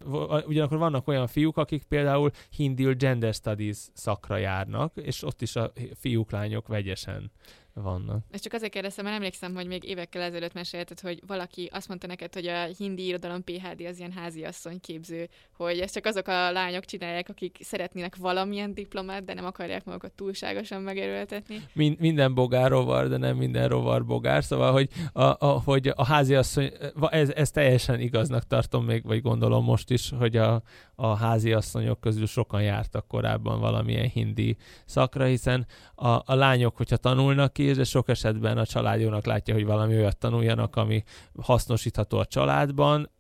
[0.05, 5.57] vo- ugyanakkor vannak olyan fiúk, akik például hindiül gender studies szakra járnak, és ott is
[5.57, 7.31] a fiúk, lányok vegyesen
[7.75, 8.25] vannak.
[8.31, 12.07] Ezt csak azért kérdeztem, mert emlékszem, hogy még évekkel ezelőtt mesélted, hogy valaki azt mondta
[12.07, 16.53] neked, hogy a hindi irodalom PHD az ilyen háziasszony képző, hogy ezt csak azok a
[16.53, 21.63] lányok csinálják, akik szeretnének valamilyen diplomát, de nem akarják magukat túlságosan megerőltetni.
[21.73, 26.05] Min- minden bogár rovar, de nem minden rovar bogár, szóval, hogy a, a, hogy a
[26.05, 26.73] háziasszony,
[27.11, 30.63] ez, ez teljesen igaznak tartom még, vagy gondolom most is, hogy a,
[30.95, 37.59] a háziasszonyok közül sokan jártak korábban valamilyen hindi szakra, hiszen a, a lányok, hogyha tanulnak
[37.59, 41.03] is, de sok esetben a családjónak látja, hogy valami olyat tanuljanak, ami
[41.41, 43.11] hasznosítható a családban,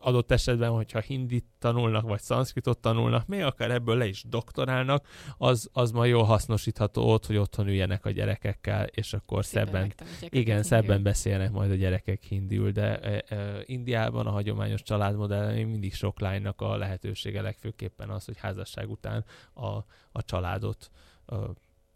[0.00, 5.06] adott esetben, hogyha hindit tanulnak, vagy szanszkritot tanulnak, még akár ebből le is doktorálnak,
[5.38, 10.34] az, az ma jól hasznosítható ott, hogy otthon üljenek a gyerekekkel, és akkor szebben, megtanítják
[10.34, 15.66] igen, szebben beszélnek majd a gyerekek hindiül, de e, e, Indiában a hagyományos családmodell még
[15.66, 19.66] mindig sok lánynak a lehetősége legfőképpen az, hogy házasság után a,
[20.12, 20.90] a családot
[21.26, 21.44] ö,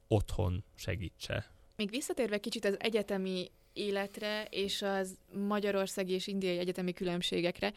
[0.09, 1.51] otthon segítse.
[1.77, 5.17] Még visszatérve kicsit az egyetemi életre és az
[5.49, 7.73] magyarországi és indiai egyetemi különbségekre,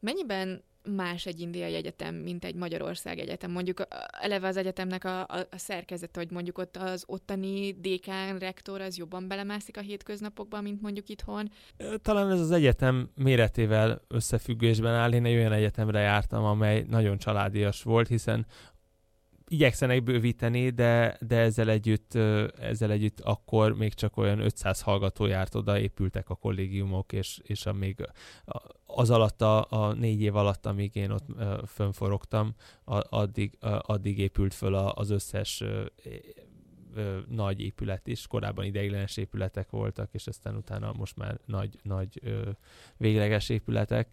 [0.00, 0.62] mennyiben
[0.94, 3.50] más egy indiai egyetem, mint egy Magyarország egyetem?
[3.50, 8.80] Mondjuk eleve az egyetemnek a, a, a szerkezete, hogy mondjuk ott az ottani dékán, rektor
[8.80, 11.50] az jobban belemászik a hétköznapokban, mint mondjuk itthon.
[12.02, 15.12] Talán ez az egyetem méretével összefüggésben áll.
[15.12, 18.46] Én egy olyan egyetemre jártam, amely nagyon családias volt, hiszen
[19.48, 22.14] igyekszenek bővíteni, de, de ezzel, együtt,
[22.58, 27.66] ezzel együtt akkor még csak olyan 500 hallgató járt oda, épültek a kollégiumok, és, és
[27.66, 28.08] a még
[28.86, 31.26] az alatt a, a négy év alatt, amíg én ott
[31.66, 32.54] fönforogtam,
[32.84, 35.64] addig, addig épült föl az összes
[37.28, 38.26] nagy épület is.
[38.26, 42.50] Korábban ideiglenes épületek voltak, és aztán utána most már nagy, nagy ö,
[42.96, 44.08] végleges épületek.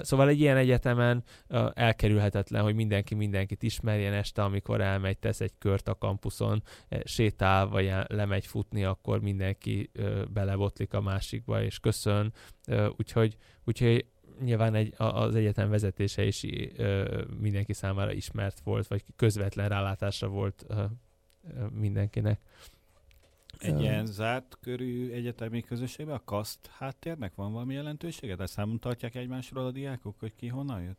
[0.00, 1.24] Szóval egy ilyen egyetemen
[1.74, 7.66] elkerülhetetlen, hogy mindenki mindenkit ismerjen este, amikor elmegy, tesz egy kört a kampuszon, eh, sétál,
[7.66, 9.90] vagy lemegy futni, akkor mindenki
[10.32, 12.32] belebotlik a másikba, és köszön.
[12.96, 14.06] Úgyhogy, úgyhogy
[14.40, 16.46] nyilván egy, az egyetem vezetése is
[17.40, 20.66] mindenki számára ismert volt, vagy közvetlen rálátásra volt
[21.70, 22.40] mindenkinek.
[23.58, 28.34] Egy ilyen zárt körű egyetemi közösségben a kaszt háttérnek van valami jelentősége?
[28.34, 30.98] De számon tartják egymásról a diákok, hogy ki honnan jött?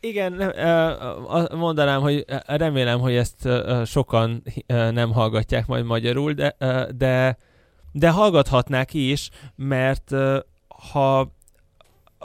[0.00, 3.48] Igen, ö, ö, mondanám, hogy remélem, hogy ezt
[3.84, 6.56] sokan nem hallgatják majd magyarul, de,
[6.96, 7.38] de,
[7.92, 10.10] de hallgathatnák is, mert
[10.68, 11.32] ha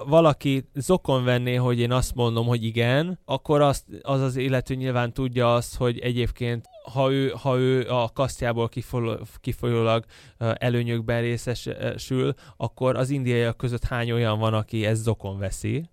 [0.05, 5.13] valaki zokon venné, hogy én azt mondom, hogy igen, akkor azt, az az illető nyilván
[5.13, 10.05] tudja azt, hogy egyébként ha ő, ha ő a kasztjából kifol- kifolyólag
[10.37, 15.89] előnyökben részesül, akkor az indiaiak között hány olyan van, aki ezt zokon veszi.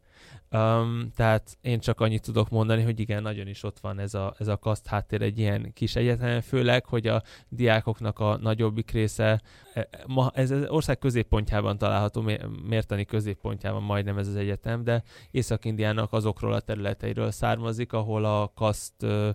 [0.55, 4.35] Um, tehát én csak annyit tudok mondani, hogy igen, nagyon is ott van ez a,
[4.39, 9.43] ez a kaszt háttér egy ilyen kis egyetemen, főleg, hogy a diákoknak a nagyobbik része,
[9.75, 15.03] e, ma ez az ország középpontjában található, mé- mértani középpontjában majdnem ez az egyetem, de
[15.31, 19.31] Észak-Indiának azokról a területeiről származik, ahol a kaszt ö,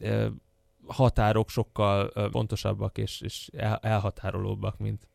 [0.00, 0.26] ö,
[0.86, 5.08] határok sokkal pontosabbak és, és el, elhatárolóbbak, mint,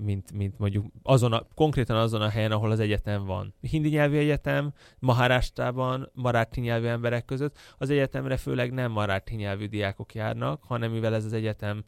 [0.00, 3.54] mint, mint mondjuk azon a, konkrétan azon a helyen, ahol az egyetem van.
[3.60, 10.14] Hindi nyelvű egyetem, Maharástában, maráthi nyelvű emberek között, az egyetemre főleg nem maráthi nyelvű diákok
[10.14, 11.84] járnak, hanem mivel ez az egyetem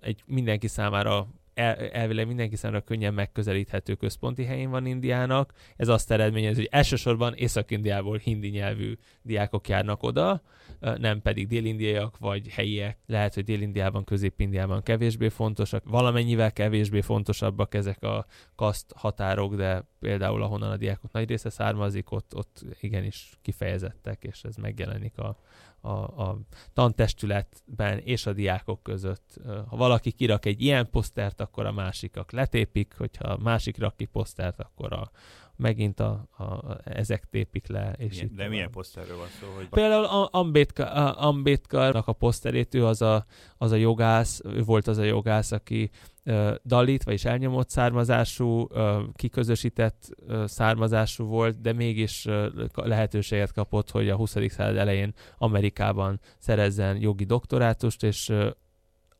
[0.00, 1.26] egy mindenki számára
[1.58, 5.52] el, elvileg mindenki számára könnyen megközelíthető központi helyén van Indiának.
[5.76, 10.42] Ez azt eredményez, hogy elsősorban Észak-Indiából hindi nyelvű diákok járnak oda,
[10.80, 12.98] nem pedig délindiaiak vagy helyiek.
[13.06, 20.42] Lehet, hogy Dél-Indiában, Közép-Indiában kevésbé fontosak, valamennyivel kevésbé fontosabbak ezek a kaszt határok, de például
[20.42, 25.38] ahonnan a diákok nagy része származik, ott, ott igenis kifejezettek, és ez megjelenik a,
[25.80, 26.38] a, a
[26.72, 29.40] tantestületben és a diákok között.
[29.68, 34.04] Ha valaki kirak egy ilyen posztert, akkor a másikak letépik, hogyha a másik rak ki
[34.04, 35.10] posztert, akkor a,
[35.58, 37.92] megint a, a, a, ezek tépik le.
[37.96, 38.50] És Milyen, itt de tovább.
[38.50, 39.46] milyen poszterről van szó?
[39.56, 43.24] Hogy Például a- Ambedkar, a- Ambedkarnak a poszterét, ő az a,
[43.56, 45.90] az a jogász, ő volt az a jogász, aki
[46.24, 53.90] ö, dalit, vagyis elnyomott származású, ö, kiközösített ö, származású volt, de mégis ö, lehetőséget kapott,
[53.90, 54.34] hogy a 20.
[54.48, 58.50] század elején Amerikában szerezzen jogi doktorátust, és ö,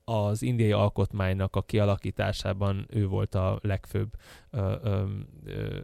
[0.08, 4.12] az indiai alkotmánynak a kialakításában ő volt a legfőbb
[4.50, 5.04] ö, ö,
[5.44, 5.78] ö,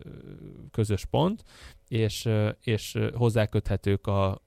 [0.71, 1.45] közös pont,
[1.89, 2.29] és,
[2.61, 4.43] és hozzáköthetők a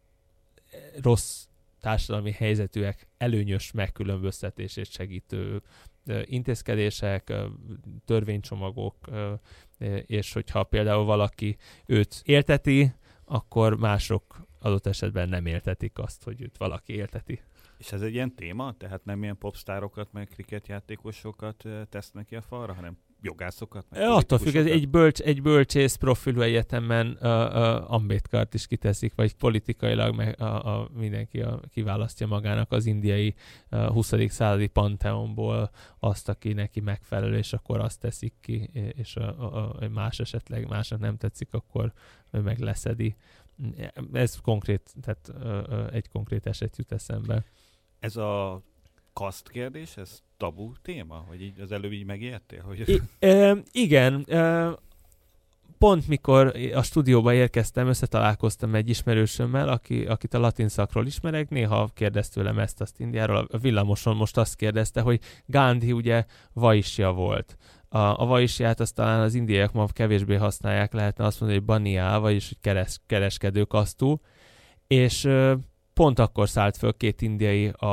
[1.02, 1.46] rossz
[1.82, 5.62] társadalmi helyzetűek előnyös megkülönböztetését segítő
[6.24, 7.34] intézkedések,
[8.06, 8.96] törvénycsomagok,
[10.06, 12.94] és hogyha például valaki őt élteti,
[13.26, 17.42] akkor mások adott esetben nem éltetik azt, hogy őt valaki élteti.
[17.78, 18.74] És ez egy ilyen téma?
[18.78, 23.86] Tehát nem ilyen popstárokat, meg kriketjátékosokat eh, tesznek ki a falra, hanem jogászokat?
[23.90, 29.36] Meg Attól függ, egy, bölcs, egy bölcsész profilú egyetemen uh, uh, Ambedkart is kiteszik, vagy
[29.36, 33.36] politikailag meg a, a, mindenki a, kiválasztja magának az indiai
[33.72, 34.14] uh, 20.
[34.28, 39.88] századi panteonból azt, aki neki megfelelő, és akkor azt teszik ki, és a, a, a
[39.90, 41.94] más esetleg másnak nem tetszik, akkor
[42.32, 43.16] ő meg leszedi.
[44.14, 45.32] Ez konkrét, tehát
[45.92, 47.46] egy konkrét eset jut eszembe.
[48.00, 48.62] Ez a
[49.14, 51.26] kaszt kérdés, ez tabu téma?
[51.28, 52.62] Hogy így az előbb így megijedtél?
[52.62, 54.72] Hogy I, ö, igen, ö,
[55.78, 61.90] pont mikor a stúdióba érkeztem, összetalálkoztam egy ismerősömmel, aki, akit a latin szakról ismerek, néha
[61.94, 67.58] kérdezt tőlem ezt, azt Indiáról, a villamoson most azt kérdezte, hogy Gandhi ugye vaisja volt.
[67.90, 72.18] A, a vaisját azt talán az indiaiak ma kevésbé használják, lehetne azt mondani, hogy baniá,
[72.18, 74.22] vagyis hogy keres, kereskedő kasztú,
[74.88, 75.30] és
[75.98, 77.86] pont akkor szállt föl két indiai a,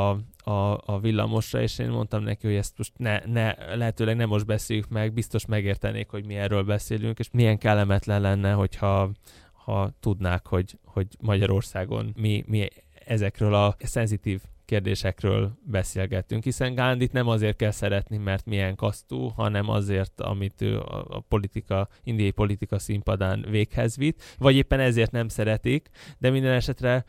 [0.50, 4.46] a, a villamosra, és én mondtam neki, hogy ezt most ne, ne, lehetőleg nem most
[4.46, 9.10] beszéljük meg, biztos megértenék, hogy mi erről beszélünk, és milyen kellemetlen lenne, hogyha
[9.52, 12.68] ha tudnák, hogy, hogy Magyarországon mi, mi
[13.06, 19.68] ezekről a szenzitív kérdésekről beszélgettünk, hiszen Gándit nem azért kell szeretni, mert milyen kasztú, hanem
[19.68, 25.88] azért, amit ő a, politika, indiai politika színpadán véghez vitt, vagy éppen ezért nem szeretik,
[26.18, 27.04] de minden esetre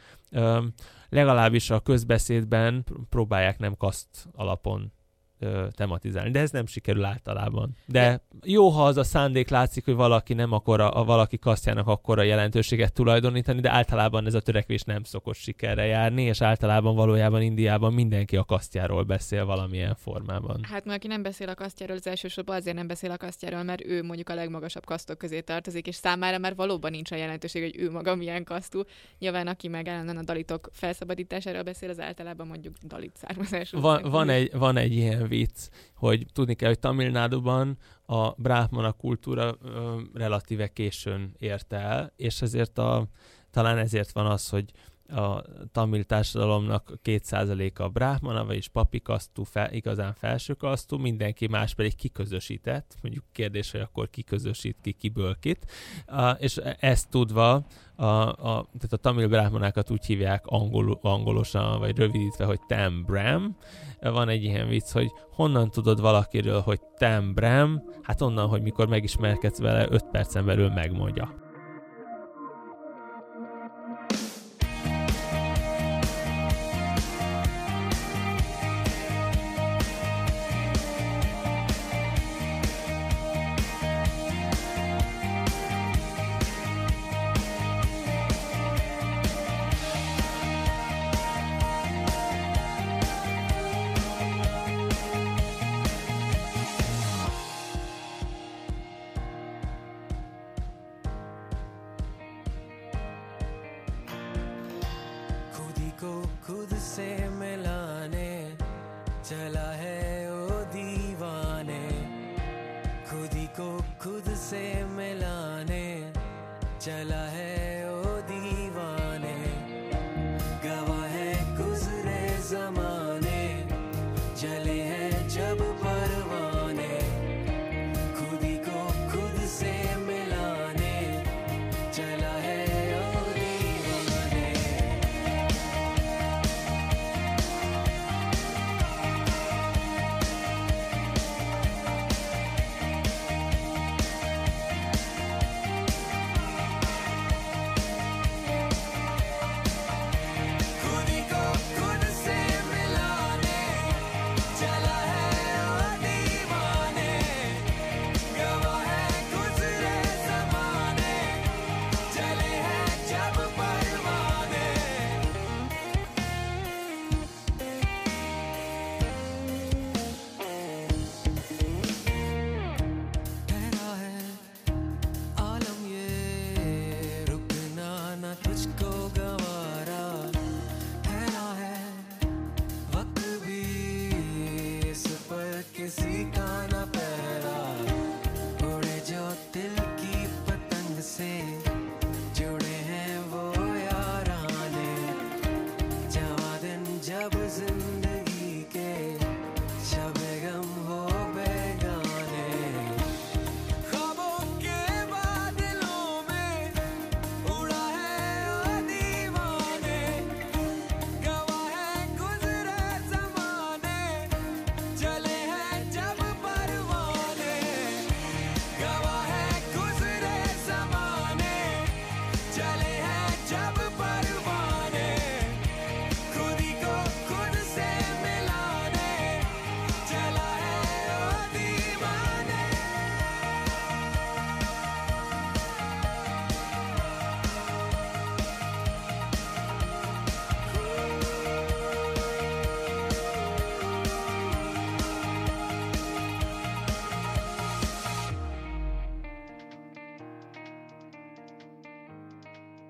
[1.10, 4.94] legalábbis a közbeszédben próbálják nem kaszt alapon
[5.40, 7.76] ö, tematizálni, de ez nem sikerül általában.
[7.86, 11.88] De jó, ha az a szándék látszik, hogy valaki nem akar a, a valaki kasztjának
[11.88, 17.42] akkora jelentőséget tulajdonítani, de általában ez a törekvés nem szokott sikerre járni, és általában valójában
[17.42, 20.60] Indiában mindenki a kasztjáról beszél valamilyen formában.
[20.64, 23.86] Hát mert aki nem beszél a kasztjáról, az elsősorban azért nem beszél a kasztjáról, mert
[23.86, 27.82] ő mondjuk a legmagasabb kasztok közé tartozik, és számára már valóban nincs a jelentőség, hogy
[27.82, 28.82] ő maga milyen kasztú.
[29.20, 33.80] Nyilván aki meg állandóan a dalitok felszabadításáról beszél, az általában mondjuk dalit származású.
[33.80, 39.58] Van, van, egy, van egy ilyen vicc, hogy tudni kell, hogy Tamilnáduban a brahmana kultúra
[39.64, 43.08] ö, relatíve későn ért el, és ezért a,
[43.52, 44.72] talán ezért van az, hogy
[45.10, 51.74] a tamil társadalomnak 2%-a a brahmana, vagyis papi kasztú, fel, igazán felső kasztú, mindenki más
[51.74, 55.72] pedig kiközösített, mondjuk kérdés, hogy akkor kiközösít ki, kiből kit,
[56.38, 62.46] és ezt tudva a, a, tehát a tamil brahmanákat úgy hívják angol, angolosan, vagy rövidítve,
[62.46, 63.58] hogy Tam Bram.
[64.00, 67.84] Van egy ilyen vicc, hogy honnan tudod valakiről, hogy Tam Bram?
[68.02, 71.44] Hát onnan, hogy mikor megismerkedsz vele, 5 percen belül megmondja.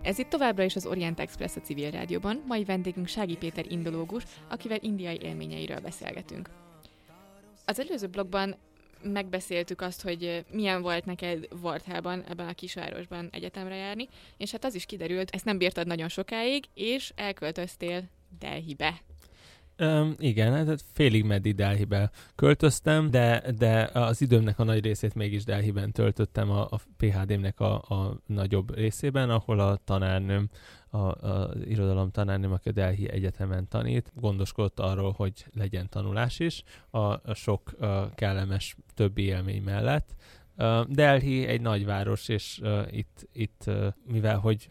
[0.06, 4.24] Ez itt továbbra is az Orient Express a civil rádióban, mai vendégünk Sági Péter indológus,
[4.49, 6.49] akivel indiai élményeiről beszélgetünk.
[7.66, 8.56] Az előző blogban
[9.03, 14.76] megbeszéltük azt, hogy milyen volt neked Varthában, ebben a kisvárosban egyetemre járni, és hát az
[14.76, 18.03] is kiderült, ezt nem bírtad nagyon sokáig, és elköltöztél
[18.39, 19.01] Delhibe.
[19.80, 25.44] Um, igen, hát félig meddig Delhibe költöztem, de, de az időmnek a nagy részét mégis
[25.44, 30.50] Delhiben töltöttem a, a PHD-nek a, a nagyobb részében, ahol a tanárnőm,
[30.90, 36.64] a, a irodalom tanárnőm, aki a Delhi Egyetemen tanít, gondoskodott arról, hogy legyen tanulás is,
[36.90, 40.16] a, a sok a kellemes többi élmény mellett.
[40.58, 44.70] Uh, Delhi egy nagyváros, és uh, itt, itt uh, mivel hogy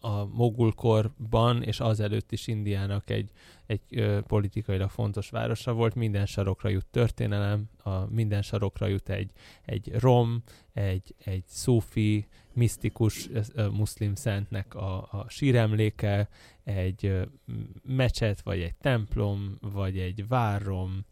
[0.00, 3.30] a mogulkorban és azelőtt is Indiának egy,
[3.66, 9.30] egy ö, politikailag fontos városa volt, minden sarokra jut történelem, a minden sarokra jut egy,
[9.64, 10.42] egy rom,
[10.72, 16.28] egy, egy szófi, misztikus ö, muszlim szentnek a, a síremléke,
[16.64, 17.22] egy ö,
[17.82, 21.04] mecset, vagy egy templom, vagy egy várom,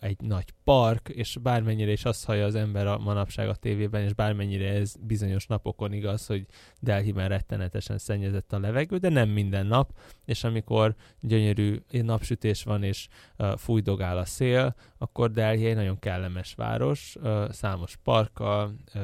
[0.00, 4.12] egy nagy park, és bármennyire is azt hallja az ember a manapság a tévében, és
[4.12, 6.46] bármennyire ez bizonyos napokon igaz, hogy
[6.80, 9.92] Delhiben rettenetesen szennyezett a levegő, de nem minden nap,
[10.24, 13.08] és amikor gyönyörű napsütés van, és
[13.38, 19.02] uh, fújdogál a szél, akkor Delhi egy nagyon kellemes város, uh, számos parkkal uh,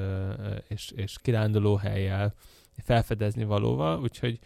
[0.68, 2.34] és, és kirándulóhelyjel,
[2.76, 4.38] felfedezni valóval, úgyhogy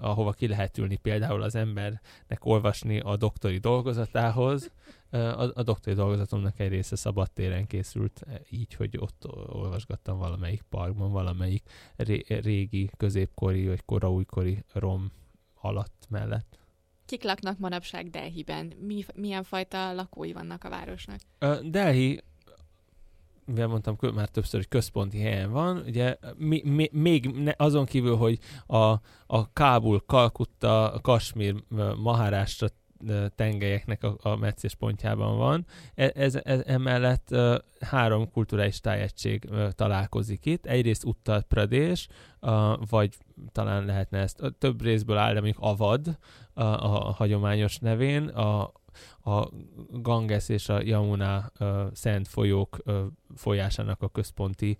[0.00, 4.70] ahova ki lehet ülni például az embernek olvasni a doktori dolgozatához,
[5.10, 11.62] a, a doktori dolgozatomnak egy része szabadtéren készült így, hogy ott olvasgattam valamelyik parkban, valamelyik
[11.96, 15.12] ré, régi, középkori vagy koraújkori rom
[15.60, 16.58] alatt mellett.
[17.06, 18.72] Kik laknak manapság Delhiben?
[18.80, 21.20] Mi, milyen fajta lakói vannak a városnak?
[21.62, 22.20] Delhi
[23.50, 28.16] mivel mondtam már többször, hogy központi helyen van, ugye mi, mi, még ne, azon kívül,
[28.16, 28.76] hogy a,
[29.26, 31.54] a Kábul, Kalkutta, Kasmír,
[31.96, 32.68] Mahárástra
[33.34, 35.66] tengelyeknek a, a pontjában van.
[35.94, 37.34] E, ez, ez, emellett
[37.80, 40.66] három kulturális tájegység találkozik itt.
[40.66, 42.08] Egyrészt Uttar Pradesh,
[42.90, 43.16] vagy
[43.52, 46.18] talán lehetne ezt több részből áll, de mondjuk Avad
[46.52, 48.72] a, a hagyományos nevén, a,
[49.22, 49.48] a
[49.90, 52.76] Ganges és a Yamuna uh, szent folyók
[53.36, 54.78] folyásának a központi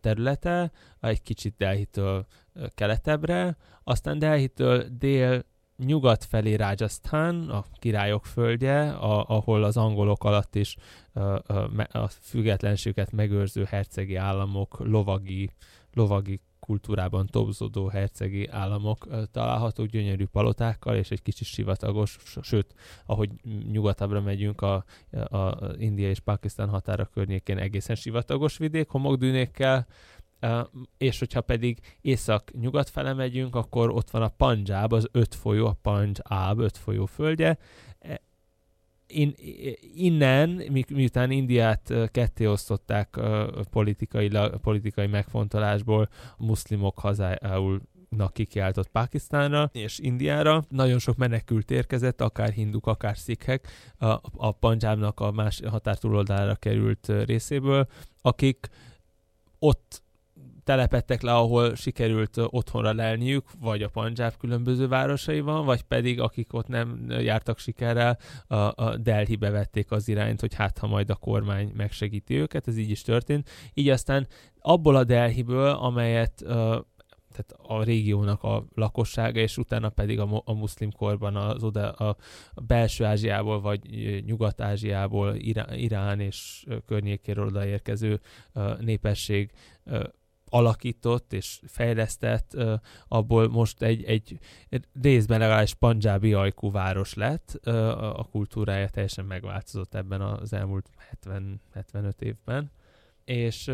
[0.00, 2.26] területe, egy kicsit Delhitől
[2.74, 5.44] keletebbre, aztán Delhitől dél
[5.78, 10.76] nyugat felé Rajasthan, a királyok földje, a, ahol az angolok alatt is
[11.12, 15.50] a, a, a függetlenséget megőrző hercegi államok, lovagi,
[15.94, 22.74] lovagi kultúrában tobzódó hercegi államok találhatók gyönyörű palotákkal és egy kicsit sivatagos, sőt,
[23.06, 23.30] ahogy
[23.72, 29.86] nyugatabbra megyünk a, a, India és Pakisztán határa környékén egészen sivatagos vidék, homokdűnékkel,
[30.98, 35.76] és hogyha pedig észak-nyugat fele megyünk, akkor ott van a Panjab, az öt folyó, a
[35.82, 37.58] Panjab, öt folyó földje.
[37.98, 38.20] E,
[39.06, 39.34] in,
[39.94, 43.20] innen, mi, miután Indiát ketté osztották
[43.70, 44.30] politikai,
[44.62, 47.80] politikai megfontolásból, a muszlimok hazájául
[48.32, 50.64] kikiáltott Pakisztánra és Indiára.
[50.68, 53.68] Nagyon sok menekült érkezett, akár hinduk, akár szikhek
[53.98, 57.86] a, a Panjábnak a más határtúloldára került részéből,
[58.22, 58.68] akik
[59.58, 60.02] ott
[60.68, 66.68] telepettek le, ahol sikerült otthonra lelniük, vagy a Punjab különböző városaiban, vagy pedig akik ott
[66.68, 71.72] nem jártak sikerrel, a, a Delhibe vették az irányt, hogy hát ha majd a kormány
[71.76, 73.50] megsegíti őket, ez így is történt.
[73.74, 74.26] Így aztán
[74.60, 76.44] abból a Delhiből, amelyet
[77.32, 82.16] tehát a régiónak a lakossága, és utána pedig a, a muszlim korban az oda a,
[82.54, 83.80] a belső Ázsiából, vagy
[84.26, 88.20] Nyugat-Ázsiából, Irán, Irán és környékéről odaérkező
[88.78, 89.50] népesség
[90.50, 92.56] alakított és fejlesztett,
[93.08, 94.38] abból most egy, egy
[95.02, 97.50] részben legalábbis panjábi ajkú város lett,
[97.96, 100.90] a kultúrája teljesen megváltozott ebben az elmúlt
[101.24, 102.70] 70-75 évben,
[103.24, 103.70] és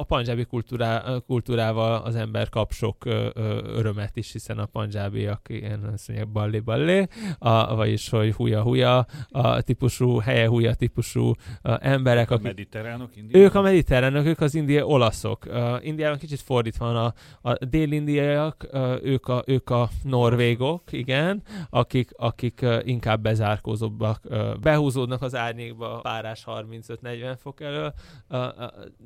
[0.00, 5.46] a panjábi kultúrá, kultúrával az ember kap sok ö, ö, örömet is, hiszen a panjábiak
[5.48, 11.32] ilyen azt mondják balli balli, a, vagyis hogy huja huja, a típusú, helye huja típusú
[11.62, 12.30] a emberek.
[12.30, 13.42] A akik, mediterránok, indiai?
[13.42, 15.46] Ők a mediterránok, ők az indiai olaszok.
[15.48, 17.14] Uh, Indiában kicsit fordítva van a,
[17.50, 24.56] a dél-indiaiak, uh, ők, a, ők a norvégok, igen, akik, akik uh, inkább bezárkózóbbak, uh,
[24.56, 27.92] behúzódnak az árnyékba párás 35-40 fok elől.
[28.28, 28.64] Uh, uh,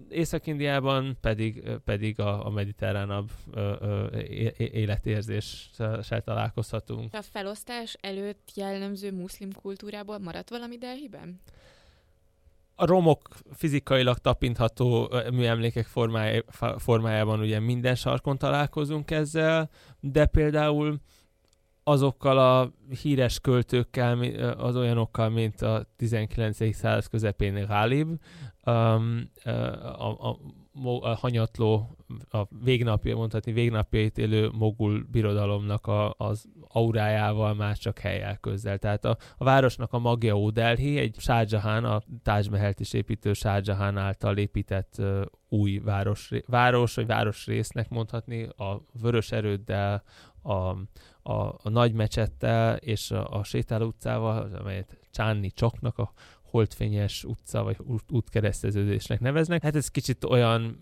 [0.08, 4.18] Észak-Indiában Afrikában pedig, pedig a, a mediterránabb ö, ö,
[4.56, 7.14] életérzéssel találkozhatunk.
[7.14, 11.40] A felosztás előtt jellemző muszlim kultúrából maradt valami delhiben?
[12.76, 15.86] a romok fizikailag tapintható műemlékek
[16.76, 19.70] formájában ugye minden sarkon találkozunk ezzel,
[20.00, 21.00] de például
[21.82, 22.72] azokkal a
[23.02, 24.18] híres költőkkel,
[24.56, 26.74] az olyanokkal, mint a 19.
[26.74, 28.08] század közepén Ghalib,
[28.66, 30.38] um, a, a,
[31.00, 31.96] a hanyatló,
[32.30, 38.78] a végnapja, mondhatni végnapjait élő mogul birodalomnak a, az aurájával már csak helyel közzel.
[38.78, 41.16] Tehát a, a városnak a magja Ódelhi, egy
[41.46, 42.42] Jahan, a Taj
[42.78, 50.02] is építő Jahan által épített uh, új város, város, vagy városrésznek mondhatni, a vörös erőddel,
[50.42, 50.52] a,
[51.22, 56.12] a, a nagy mecsettel és a, a sétáló utcával, amelyet Csánni Csoknak a
[56.54, 59.62] holdfényes utca, vagy út, útkereszteződésnek neveznek.
[59.62, 60.78] Hát ez kicsit olyan,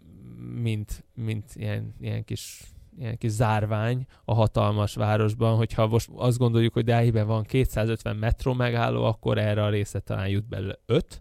[0.63, 2.61] mint, mint ilyen, ilyen kis
[2.99, 8.53] ilyen kis zárvány a hatalmas városban, hogyha most azt gondoljuk, hogy Delhiben van 250 metró
[8.53, 11.21] megálló, akkor erre a része talán jut belőle 5,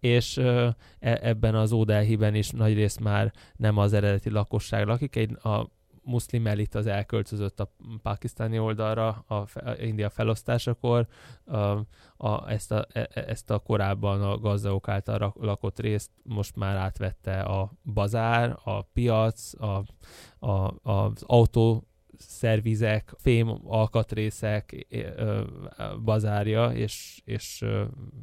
[0.00, 5.36] és e- ebben az Ódelhiben is nagy rész már nem az eredeti lakosság lakik, egy,
[5.42, 5.70] a
[6.08, 9.46] muszlim elit az elköltözött a pakisztáni oldalra a, a
[9.80, 11.06] India felosztásakor,
[11.44, 11.56] a,
[12.16, 16.76] a, ezt, a, e- e- ezt a korábban a gazdagok által lakott részt most már
[16.76, 19.84] átvette a bazár, a piac, a,
[20.38, 21.87] a, az autó
[22.18, 24.86] szervizek, fém alkatrészek
[26.04, 27.64] bazárja, és, és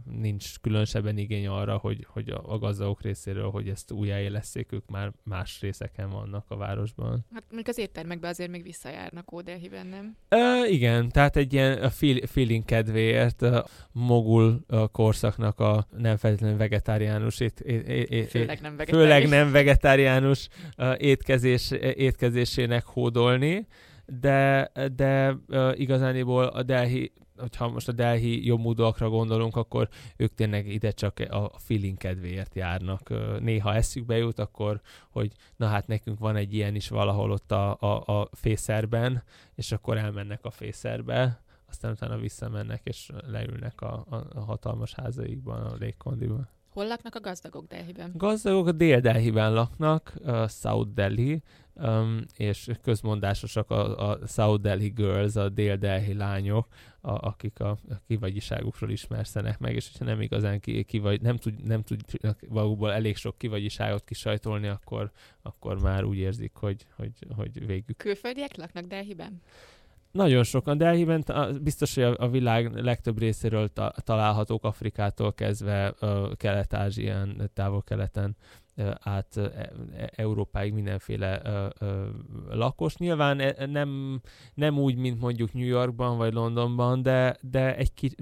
[0.05, 5.61] nincs különösebben igény arra, hogy, hogy a gazdagok részéről, hogy ezt újjáélesszék, ők már más
[5.61, 7.25] részeken vannak a városban.
[7.33, 10.15] Hát mondjuk az éttermekbe azért még visszajárnak Ódelhiben, nem?
[10.29, 11.89] Ö, igen, tehát egy ilyen
[12.25, 18.75] feeling kedvéért a mogul korszaknak a nem feltétlenül vegetáriánus ét, ét, ét, ét, Főleg nem
[18.75, 19.07] vegetáris.
[19.07, 20.47] főleg nem vegetáriánus
[20.97, 23.67] étkezés, étkezésének hódolni,
[24.05, 30.67] de, de uh, igazániból a Delhi, hogyha most a Delhi jobbmódúakra gondolunk, akkor ők tényleg
[30.67, 33.09] ide csak a feeling kedvéért járnak.
[33.39, 37.77] Néha eszükbe jut, akkor, hogy na hát nekünk van egy ilyen is valahol ott a,
[37.79, 39.23] a, a fészerben,
[39.55, 45.61] és akkor elmennek a fészerbe, aztán utána visszamennek, és leülnek a, a, a hatalmas házaikban,
[45.61, 46.54] a légkondiban.
[46.75, 48.11] Hol laknak a gazdagok Delhiben?
[48.13, 51.41] Gazdagok a Dél-Delhiben laknak, uh, South Delhi,
[51.73, 56.67] um, és közmondásosak a, a South Delhi Girls, a Dél-Delhi lányok,
[57.01, 61.63] a, akik a, a kivagyiságukról ismerszenek meg, és hogyha nem igazán ki, kivagy, nem, tud,
[61.63, 65.11] nem tudnak magukból elég sok kivagyiságot kisajtolni, akkor,
[65.41, 69.41] akkor már úgy érzik, hogy, hogy, hogy végük Külföldiek laknak Delhiben?
[70.15, 75.93] Nagyon sokan, de Delhiben ta- biztos, hogy a, világ legtöbb részéről ta, találhatók Afrikától kezdve
[76.37, 78.35] Kelet-Ázsián, távol-keleten
[78.99, 81.41] át e, e, Európáig mindenféle
[82.49, 82.97] lakos.
[82.97, 84.21] Nyilván e, nem,
[84.53, 88.15] nem úgy, mint mondjuk New Yorkban vagy Londonban, de, de egy ki,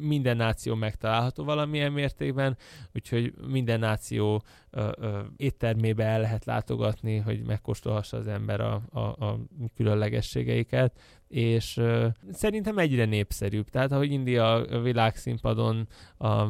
[0.00, 2.56] minden náció megtalálható valamilyen mértékben,
[2.94, 4.42] úgyhogy minden náció
[5.36, 9.38] éttermébe el lehet látogatni, hogy megkóstolhassa az ember a, a, a
[9.74, 10.98] különlegességeiket
[11.30, 13.68] és uh, szerintem egyre népszerűbb.
[13.68, 16.46] Tehát, ahogy India világszínpadon a,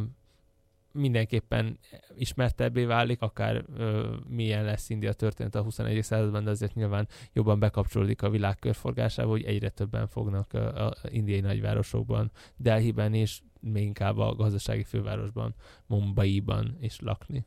[0.92, 1.78] mindenképpen
[2.16, 6.02] ismertebbé válik, akár uh, milyen lesz India történet a 21.
[6.02, 11.40] században, de azért nyilván jobban bekapcsolódik a világ körforgásába, hogy egyre többen fognak a indiai
[11.40, 15.54] nagyvárosokban, Delhiben és még inkább a gazdasági fővárosban,
[15.86, 17.46] Mumbaiban is lakni.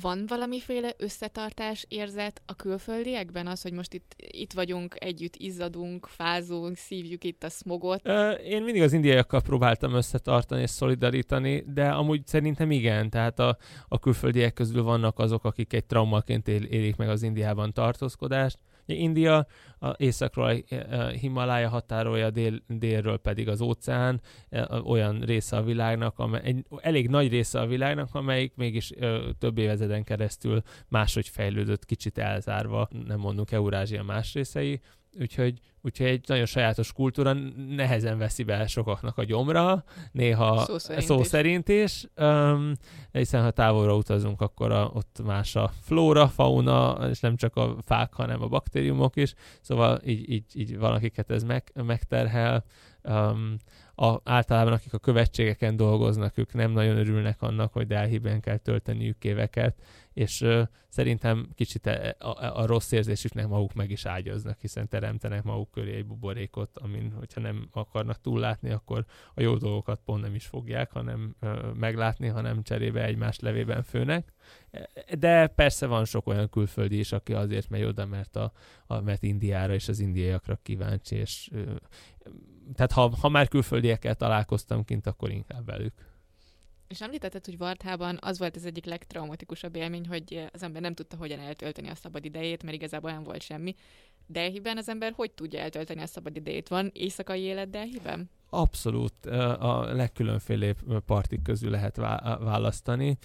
[0.00, 3.46] Van valamiféle összetartás érzet a külföldiekben?
[3.46, 8.08] Az, hogy most itt, itt vagyunk, együtt izzadunk, fázunk, szívjuk itt a smogot.
[8.44, 13.56] Én mindig az indiaiakkal próbáltam összetartani és szolidarítani, de amúgy szerintem igen, tehát a,
[13.88, 18.58] a külföldiek közül vannak azok, akik egy traumaként él, élik meg az Indiában tartózkodást.
[18.92, 19.46] India
[19.78, 25.62] a északról a a Himalája határolja, dél, délről pedig az óceán, e, olyan része a
[25.62, 31.28] világnak, amely, egy elég nagy része a világnak, amelyik mégis ö, több évezeden keresztül máshogy
[31.28, 34.80] fejlődött, kicsit elzárva, nem mondunk Eurázsia más részei,
[35.20, 37.32] úgyhogy, úgyhogy egy nagyon sajátos kultúra
[37.68, 41.26] nehezen veszi be sokaknak a gyomra, néha Szó szerint szó is.
[41.26, 42.72] szerint is, um,
[43.12, 47.76] hiszen ha távolra utazunk, akkor a, ott más a flóra, fauna, és nem csak a
[47.80, 52.64] fák, hanem a baktériumok is, szóval így, így, így valakiket ez meg, megterhel.
[53.02, 53.56] Um,
[53.94, 59.24] a, általában akik a követségeken dolgoznak, ők nem nagyon örülnek annak, hogy Delhiben kell tölteniük
[59.24, 59.76] éveket,
[60.12, 60.46] és
[60.88, 65.94] szerintem kicsit a, a, a rossz érzésüknek maguk meg is ágyaznak, hiszen teremtenek maguk köré
[65.94, 69.04] egy buborékot, amin, hogyha nem akarnak túllátni, akkor
[69.34, 74.32] a jó dolgokat pont nem is fogják, hanem uh, meglátni, hanem cserébe egymás levében főnek.
[75.18, 78.52] De persze van sok olyan külföldi is, aki azért megy oda, mert, a,
[78.86, 81.50] a, mert Indiára és az indiaiakra kíváncsi, és
[82.74, 86.11] tehát ha, ha már külföldiekkel találkoztam kint, akkor inkább velük.
[86.92, 91.16] És említetted, hogy Varthában az volt az egyik legtraumatikusabb élmény, hogy az ember nem tudta
[91.16, 93.74] hogyan eltölteni a szabad idejét, mert igazából nem volt semmi.
[94.26, 96.68] Delhiben az ember hogy tudja eltölteni a szabad idejét?
[96.68, 98.30] Van éjszakai élet Delhiben?
[98.50, 103.18] Abszolút ö, a legkülönfélébb ö, partik közül lehet vá- választani.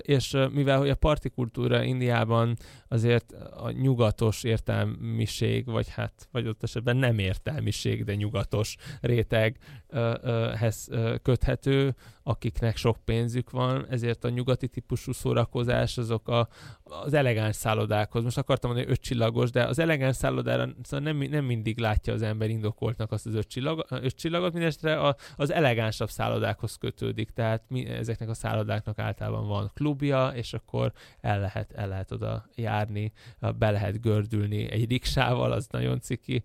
[0.00, 2.56] És mivel hogy a partikultúra Indiában
[2.88, 9.62] azért a nyugatos értelmiség, vagy hát, vagy ott esetben nem értelmiség, de nyugatos réteghez
[9.94, 16.48] ö, köthető, akiknek sok pénzük van, ezért a nyugati típusú szórakozás azok a,
[16.82, 18.22] az elegáns szállodákhoz.
[18.22, 22.22] Most akartam mondani öt csillagos, de az elegáns szállodára szóval nem, nem mindig látja az
[22.22, 27.86] ember indokoltnak azt az öt, csillag, öt csillagot, mindestre az elegánsabb szállodákhoz kötődik, tehát mi,
[27.86, 33.12] ezeknek a szállodáknak általában van klubja, és akkor el lehet, el lehet oda járni,
[33.58, 36.42] be lehet gördülni egy riksával, az nagyon ciki,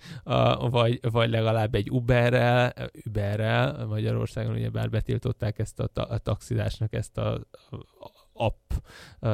[0.60, 2.74] vagy, vagy legalább egy Uberrel,
[3.40, 7.34] Uberrel, Magyarországon ugye bár betiltották ezt a, ta, a taxidásnak ezt a,
[7.70, 8.72] a app,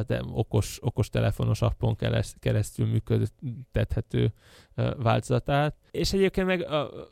[0.08, 4.34] de okos, okos telefonos appon keres- keresztül működtethető
[4.98, 5.76] változatát.
[5.92, 7.10] És egyébként meg a, a,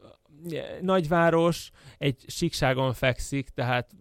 [0.82, 3.91] nagyváros egy síkságon fekszik, tehát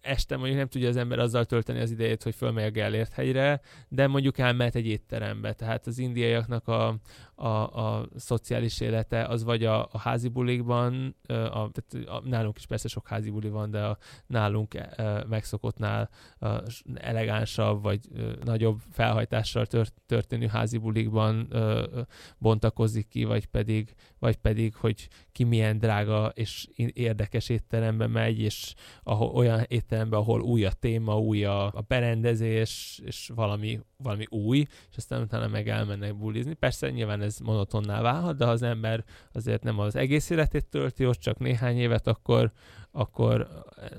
[0.00, 3.60] este mondjuk nem tudja az ember azzal tölteni az idejét, hogy fölmegy a Gellért hegyre,
[3.88, 5.52] de mondjuk elmehet egy étterembe.
[5.52, 6.96] Tehát az indiaiaknak a,
[7.34, 7.46] a,
[7.86, 12.88] a szociális élete az vagy a, a házi bulikban, a, tehát a, nálunk is persze
[12.88, 18.80] sok házi buli van, de a nálunk ö, megszokottnál ö, s- elegánsabb vagy ö, nagyobb
[18.90, 22.00] felhajtással tört, történő házi bulikban ö,
[22.38, 28.74] bontakozik ki, vagy pedig, vagy pedig, hogy ki milyen drága és érdekes étterembe megy, és
[29.02, 34.58] ahol, olyan étterembe, ahol új a téma, új a, a berendezés, és valami, valami új,
[34.90, 36.54] és aztán utána meg elmennek bulizni.
[36.54, 41.06] Persze nyilván ez monotonná válhat, de ha az ember azért nem az egész életét tölti
[41.06, 42.52] ott, csak néhány évet, akkor,
[42.90, 43.48] akkor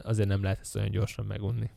[0.04, 1.70] azért nem lehet ezt olyan gyorsan megunni.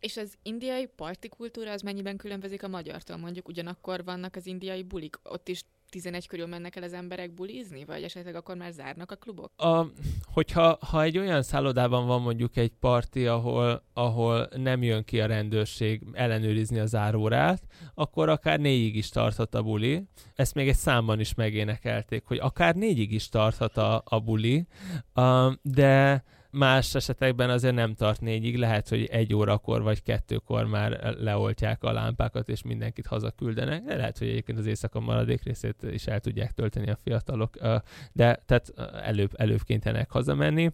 [0.00, 3.16] És az indiai parti kultúra az mennyiben különbözik a magyartól?
[3.16, 7.84] Mondjuk ugyanakkor vannak az indiai bulik, ott is 11 körül mennek el az emberek bulizni,
[7.84, 9.52] vagy esetleg akkor már zárnak a klubok?
[9.56, 9.86] a,
[10.32, 15.26] hogyha ha egy olyan szállodában van mondjuk egy parti, ahol, ahol nem jön ki a
[15.26, 17.62] rendőrség ellenőrizni az árórát,
[17.94, 20.02] akkor akár négyig is tarthat a buli.
[20.34, 24.66] Ezt még egy számban is megénekelték, hogy akár négyig is tarthat a, a buli,
[25.14, 31.14] uh, de más esetekben azért nem tart négyig, lehet, hogy egy órakor vagy kettőkor már
[31.18, 36.06] leoltják a lámpákat, és mindenkit hazaküldenek, de lehet, hogy egyébként az éjszaka maradék részét is
[36.06, 37.56] el tudják tölteni a fiatalok,
[38.12, 38.72] de tehát
[39.02, 40.70] előbb, előbb kénytelenek hazamenni.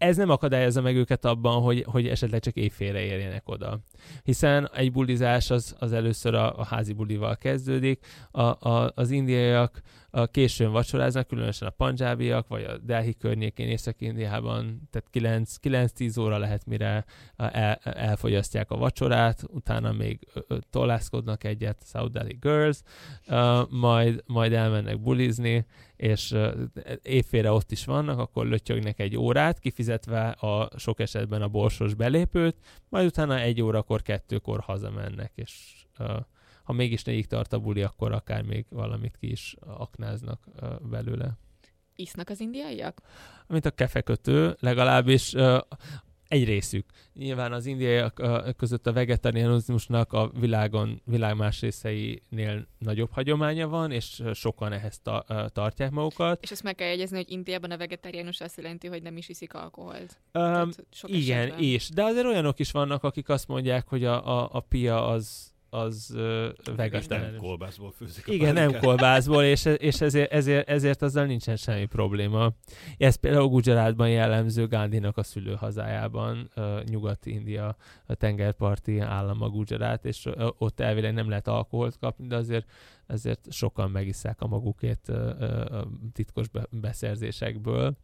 [0.00, 3.78] Ez nem akadályozza meg őket abban, hogy, hogy esetleg csak éjfélre érjenek oda.
[4.22, 9.80] Hiszen egy bulizás az, az először a, a házi bulival kezdődik, a, a, az indiaiak
[10.10, 15.38] a későn vacsoráznak, különösen a pandzsábiak, vagy a Delhi környékén, Észak-Indiában, tehát
[15.96, 17.04] 9-10 óra lehet, mire
[17.36, 20.26] el, elfogyasztják a vacsorát, utána még
[20.70, 22.78] tolászkodnak egyet, South Delhi Girls,
[23.28, 25.66] uh, majd, majd elmennek bulizni,
[26.00, 26.34] és
[27.02, 32.56] évfélre ott is vannak, akkor lötyögnek egy órát, kifizetve a sok esetben a borsos belépőt,
[32.88, 35.84] majd utána egy órakor, kettőkor hazamennek, és
[36.62, 40.44] ha mégis négyig tart a buli, akkor akár még valamit ki is aknáznak
[40.90, 41.38] belőle.
[41.94, 43.00] Isznak az indiaiak?
[43.46, 45.60] Mint a kefekötő, legalábbis uh,
[46.30, 46.86] egy részük.
[47.14, 48.22] Nyilván az indiaiak
[48.56, 55.24] között a vegetarianizmusnak a világon, világ más részeinél nagyobb hagyománya van, és sokan ehhez ta,
[55.52, 56.42] tartják magukat.
[56.42, 59.54] És azt meg kell jegyezni, hogy Indiában a vegetáriánus azt jelenti, hogy nem is iszik
[59.54, 60.20] alkoholt.
[60.32, 60.70] Um,
[61.02, 61.62] igen, esetben.
[61.64, 61.88] és.
[61.88, 66.10] De azért olyanok is vannak, akik azt mondják, hogy a, a, a pia az az
[66.14, 66.20] uh,
[66.64, 67.38] Nem vegetariánus.
[67.38, 72.52] kolbászból főzik a Igen, nem kolbászból, és, és ezért, ezért, ezért azzal nincsen semmi probléma.
[72.98, 80.48] Ez például Gujaratban jellemző Gandhinak a szülőhazájában, uh, Nyugat-India, a tengerparti állama Gujarat, és uh,
[80.58, 82.66] ott elvileg nem lehet alkoholt kapni, de azért
[83.10, 85.12] ezért sokan megisszák a magukét
[86.12, 87.96] titkos be- beszerzésekből.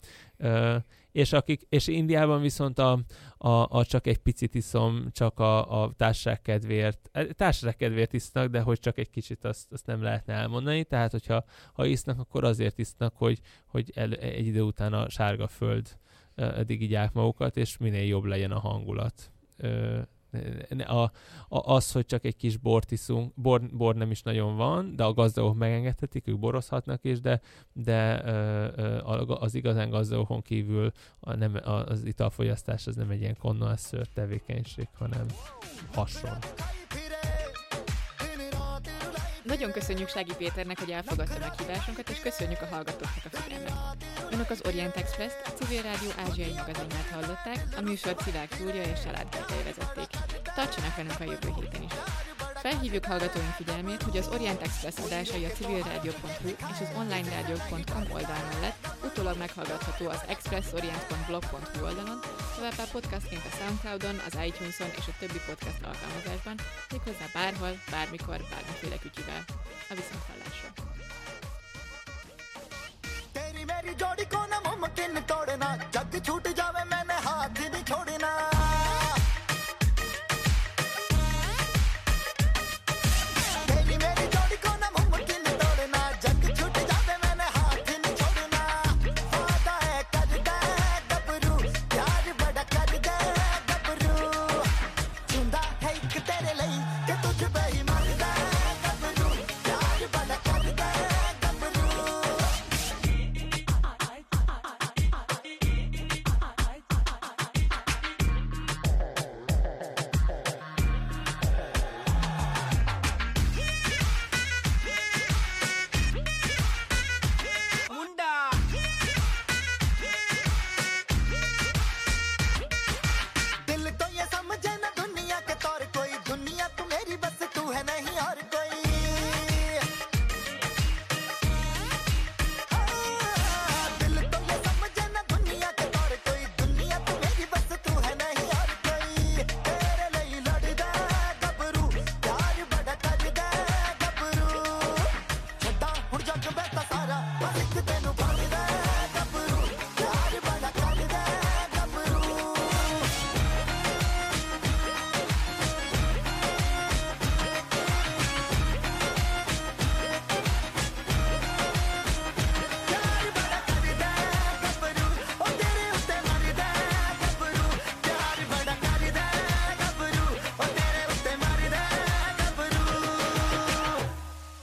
[1.12, 3.00] És, akik, és Indiában viszont a,
[3.38, 8.48] a, a csak egy picit iszom, csak a, a társaság kedvéért, eh, társaság kedvéért isznak,
[8.48, 12.44] de hogy csak egy kicsit azt, azt nem lehetne elmondani, tehát hogyha ha isznak, akkor
[12.44, 15.98] azért isznak, hogy, hogy el, egy idő után a sárga föld
[16.34, 19.32] eddig igyák magukat, és minél jobb legyen a hangulat.
[20.86, 21.10] A, a,
[21.48, 25.12] az, hogy csak egy kis bort iszunk, bor, bor nem is nagyon van, de a
[25.12, 27.40] gazdagok megengedhetik, ők borozhatnak is, de,
[27.72, 28.14] de
[29.26, 35.26] az igazán gazdagokon kívül a, nem, az italfogyasztás az nem egy ilyen konnoasször tevékenység, hanem
[35.92, 36.36] hasonló.
[39.46, 43.72] Nagyon köszönjük Sági Péternek, hogy elfogadta meghívásunkat, és köszönjük a hallgatóknak a figyelmet.
[44.30, 49.00] Önök az Orient Express-t, a Civil Rádió ázsiai magazinját hallották, a műsort Szilárd Júlia és
[49.00, 50.08] Salád Gergely vezették.
[50.54, 51.92] Tartsanak velünk a jövő héten is.
[52.65, 58.87] Felhívjuk hallgatóink figyelmét, hogy az Orient Express adásai a civilradio.hu és az onlineradio.com oldal mellett
[59.03, 62.19] utólag meghallgatható az expressorient.blog.hu oldalon,
[62.55, 66.55] továbbá podcastként a Soundcloudon, az iTunes-on és a többi podcast alkalmazásban,
[66.91, 69.41] méghozzá bárhol, bármikor, bármiféle kütyüvel.
[69.89, 70.69] A viszonthallásra!
[73.35, 77.55] तेरी मेरी जोड़ी को ना मुमकिन तोड़ना जग छूट जावे मैंने हाथ